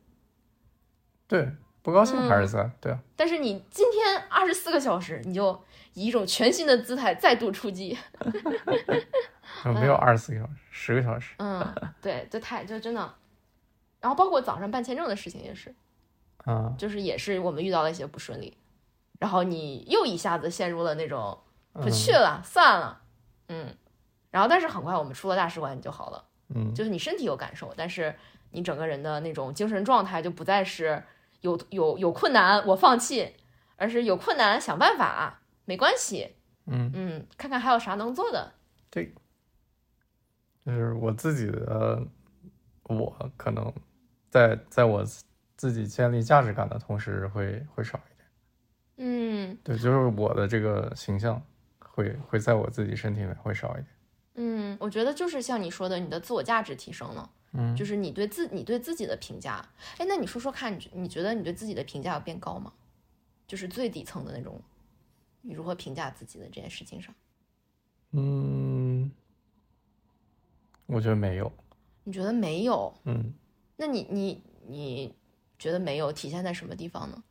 [1.29, 1.49] 对，
[1.83, 5.63] 不高兴还是在，对啊，但是你今天二十四个小时，你就
[5.95, 7.97] 以一种全新的姿态再度出击，
[9.65, 11.35] 没有二十四个小时，十个小时。
[11.39, 11.65] 嗯，
[12.03, 13.15] 对，就太就真的，
[14.01, 15.73] 然后包括早上办签证的事情也是，
[16.47, 18.57] 啊，就是也是我们遇到了一些不顺利，
[19.19, 21.39] 然后你又一下子陷入了那种
[21.73, 23.03] 不去了，算了，
[23.49, 23.77] 嗯，
[24.31, 26.25] 然后但是很快我们出了大使馆你就好了。
[26.55, 26.73] 嗯。
[26.73, 28.15] 就是你身体有感受，但是
[28.53, 31.03] 你整个人的那种精神状态就不再是
[31.41, 33.35] 有有有困难我放弃，
[33.77, 36.37] 而是有困难想办法，没关系，
[36.67, 38.53] 嗯，嗯，看看还有啥能做的，
[38.89, 39.13] 对。
[40.65, 42.05] 就是我自己的，
[42.85, 43.73] 我可能
[44.31, 45.05] 在在我
[45.67, 48.29] 自己建立价值感的同时会会少一点。
[48.99, 51.43] 嗯对，就是我的这个形象
[51.81, 53.87] 会会在我自己身体里面会少一点。
[54.35, 59.67] 嗯，我觉得就是像你说的，你的自我价值提升了，嗯，就是你对自你对自己的评价，
[59.99, 62.73] 哎，那你说说看，你觉你觉得你对自己的评价有变高吗？
[63.47, 64.63] 就是最底层的那种，
[65.41, 67.15] 你如何评价自己的这件事情上，
[68.13, 69.11] 嗯，
[70.87, 71.53] 我觉得没有。
[72.05, 72.95] 你觉得没有？
[73.05, 73.33] 嗯，
[73.77, 75.15] 那你你你
[75.59, 77.23] 觉得没有体现在什么地方呢？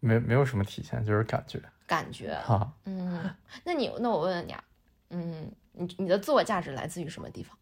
[0.00, 2.72] 没没有什么体现，就是感觉感觉，哈。
[2.84, 4.64] 嗯，那你那我问问你啊，
[5.10, 7.56] 嗯，你你的自我价值来自于什么地方？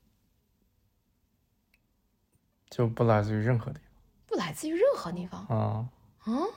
[2.70, 5.44] 就不来自于任何地方不来自于任何地方。
[5.46, 5.88] 啊啊。
[6.26, 6.48] 嗯，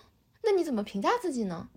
[0.43, 1.67] 那你怎么评价自己呢？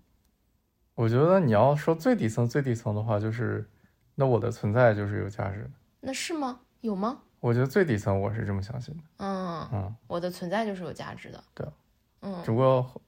[0.95, 3.69] 我觉得你要说最底层最底层的话，就是
[4.15, 5.71] 那我的存在就是有价值的。
[5.99, 6.61] 那是吗？
[6.81, 7.23] 有吗？
[7.39, 9.03] 我觉得最底层我是这么相信的。
[9.17, 11.43] 嗯，嗯，我的存在就是有价值的。
[11.53, 11.67] 对，
[12.21, 13.01] 嗯只不过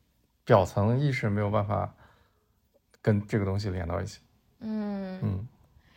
[0.46, 1.94] 表层意识没有办法
[3.02, 4.20] 跟这个东西连到一起。
[4.60, 5.48] 嗯，嗯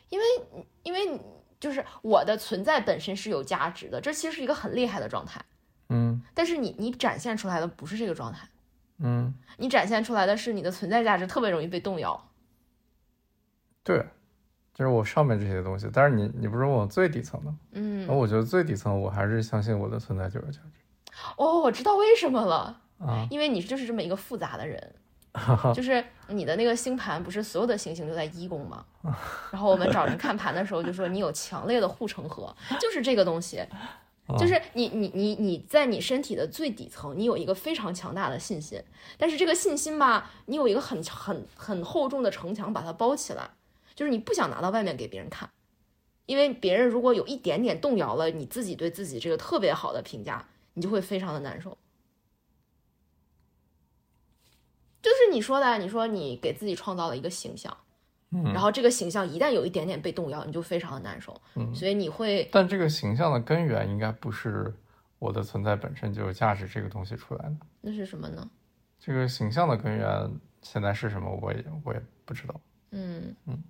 [0.09, 0.25] 因为
[0.83, 1.21] 因为
[1.61, 5.45] 就是我的存在本身是有价值的，这其实是一个很厉害的状态。
[5.89, 8.49] 嗯但是你你展现出来的不是这个状态，
[8.99, 12.31] 嗯，你展现出来的是你的存在价值特别容易被动摇。
[13.85, 14.07] 对，
[14.75, 15.89] 就是我上面这些东西。
[15.93, 17.59] 但是你你不是问我最底层的吗？
[17.73, 20.81] 嗯那，我觉得最底层我还是相信我的存在就是价值
[21.37, 22.81] 哦，我知道为什么了。
[22.99, 23.27] 啊。
[23.31, 24.95] 因为你就是这么一个复杂的人，
[25.75, 28.85] 就是你的那个星盘不是所有的行星都在一宫吗？
[29.53, 33.63] 然后我们找人看盘的时候就说你有强烈的护城河，就是这个东西，
[34.39, 38.83] 就是你你你你在你身体的最底层，你有一个非常强大的信心，
[39.19, 43.51] 但是这个信心吧，你有一个很很很厚重的城墙把它包起来，
[43.95, 45.51] 就是你不想拿到外面给别人看。
[46.27, 51.77] 因为别人如果有一点点动摇了你自己对自己这个特别好的评价，你就会非常的难受。
[55.03, 57.77] 就是你说的，你说你给自己创造了一个形象，
[58.31, 64.73] 嗯然后这个形象一旦有一点点被动摇，你就非常的难受，嗯所以你会，但这个形象的根源应该不是
[65.19, 68.49] 我的存在本身就有价值这个东西出来的，那是什么呢？
[69.01, 70.31] 这个形象的根源
[70.63, 72.61] 现在是什么，我也我也不知道。
[72.93, 73.61] 嗯嗯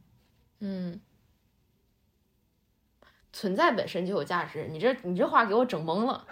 [0.64, 1.00] 嗯，
[3.32, 4.68] 存在本身就有价值。
[4.70, 6.24] 你这你这话给我整懵了，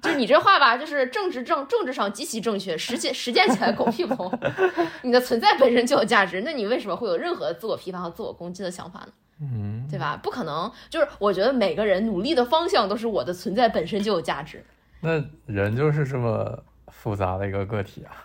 [0.00, 4.32] 就是你这话吧，就是政治正政治上极其正确，实践实践起来狗屁不通。
[5.02, 9.08] 你的存在本身就有价值，那你为什么会有任何自我批判和自我攻击的想法呢？
[9.40, 10.18] 嗯，对吧？
[10.22, 14.64] 不可能，就是我觉得每个人努力的方向都是我的存在本身就有价值。
[15.00, 18.24] 那人就是这么复杂的一个个体啊，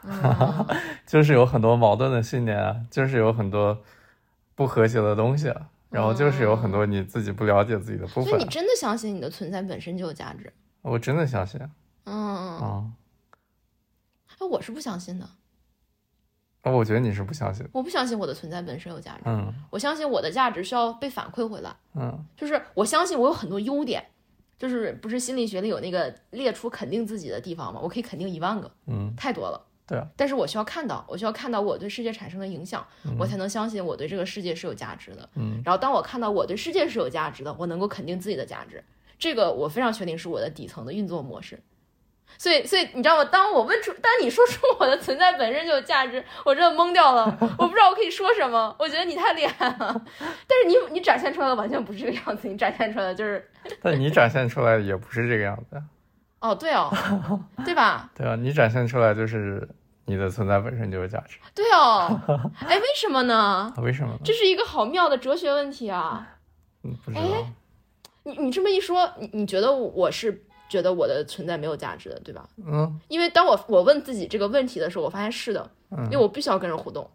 [0.70, 3.78] 嗯 就是有很多矛盾的信念啊，就是有很多
[4.60, 8.50] 不和谐的东西啊，然后就是有很多你自己不了解自己的部分所以你。
[8.50, 10.52] 真的相信你的存在本身就有价值？
[10.82, 11.58] 我真的相信
[12.04, 12.14] 嗯，
[12.58, 12.92] 啊，
[14.38, 15.26] 哎，我是不相信的，
[16.64, 17.66] 啊我觉得你是不相信。
[17.72, 19.22] 我不相信我的存在本身有价值。
[19.28, 24.06] 嗯我相信我的价值需要被反馈回来，嗯就是我相信我有很多优点，
[24.58, 27.80] 就是不是心理学里有那个列出肯定自己的地方吗？
[27.82, 29.66] 我可以肯定一万个，嗯，太多了。
[29.90, 35.28] 对啊，但是我需要看到，我需要看到我对世界产生的影响，嗯我才能相信我对这个世界是有价值的。
[35.36, 38.84] 嗯然后当我看到我对世界是有价值的，我能够肯定自己的价值，
[39.18, 41.60] 这个我非常确定是我的底层的运作模式。
[42.38, 43.26] 所以，所以你知道吗？
[43.26, 47.26] 当我问出，当你说出我的存在本身就有价值，我真的懵掉了，
[47.58, 48.74] 我不知道我可以说什么。
[48.78, 50.06] 我觉得你太厉害了，
[50.48, 53.50] 但是你你展现出来的完全不是这个样子，你展现出来的就是，
[53.82, 55.82] 但你展现出来的也不是这个样子。
[56.40, 56.90] 哦，对哦，
[57.66, 58.10] 对吧？
[58.16, 59.68] 对啊，你展现出来就是
[60.10, 61.38] 你的存在本身就有价值。
[61.54, 62.20] 对哦，
[62.60, 63.36] 哎，为什么呢？
[63.36, 64.20] 啊为什么呢？
[64.24, 66.38] 这是一个好妙的哲学问题啊！
[66.84, 67.18] 嗯，不知
[68.24, 72.48] 你你这么一说，你你觉得我是觉得我的存在没有价值的，对吧？
[72.66, 77.10] 嗯因为当我我问自己这个问题的时候，我发现是的，嗯因为我必须要跟人互动，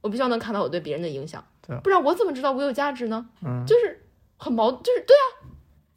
[0.00, 3.28] 我必须要能看到我对别人的影响对啊，不然我怎么知道我有价值呢？
[3.44, 5.24] 嗯，就是很矛，就是对啊，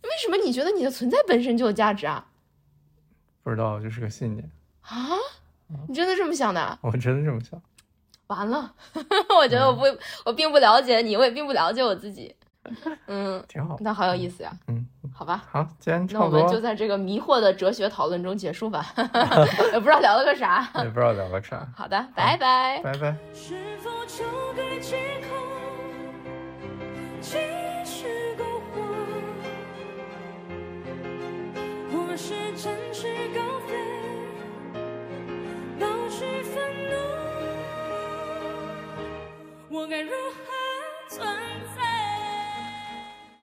[0.03, 2.27] 为什么你觉得你的存在本身就有价值啊？
[3.43, 4.49] 不知道，就是个信念。
[4.81, 5.17] 啊，
[5.87, 6.77] 你真的这么想的？
[6.81, 7.61] 我真的这么想。
[8.27, 8.73] 完了，
[9.37, 9.83] 我觉得我不，
[10.25, 12.33] 我并不了解你，我也并不了解我自己。
[13.07, 13.75] 嗯， 挺好。
[13.81, 14.51] 那好有意思呀。
[14.67, 18.85] 嗯，好吧，好，今天那差不多我们就，在这个迷惑的哲学讨论中结束吧，
[19.73, 20.69] 也不知道聊了个啥。
[20.75, 21.67] 也不知道聊了啥。
[21.75, 22.79] 好的，拜拜。
[22.83, 23.17] 拜拜。
[23.33, 24.23] 是否就
[24.55, 25.27] 该借口
[27.19, 27.37] 继
[27.83, 28.07] 续
[28.37, 28.81] 苟活，
[32.07, 33.75] 或是展翅高飞，
[35.81, 36.95] 保持愤怒？
[39.69, 40.43] 我该如何
[41.09, 41.27] 存
[41.75, 41.90] 在？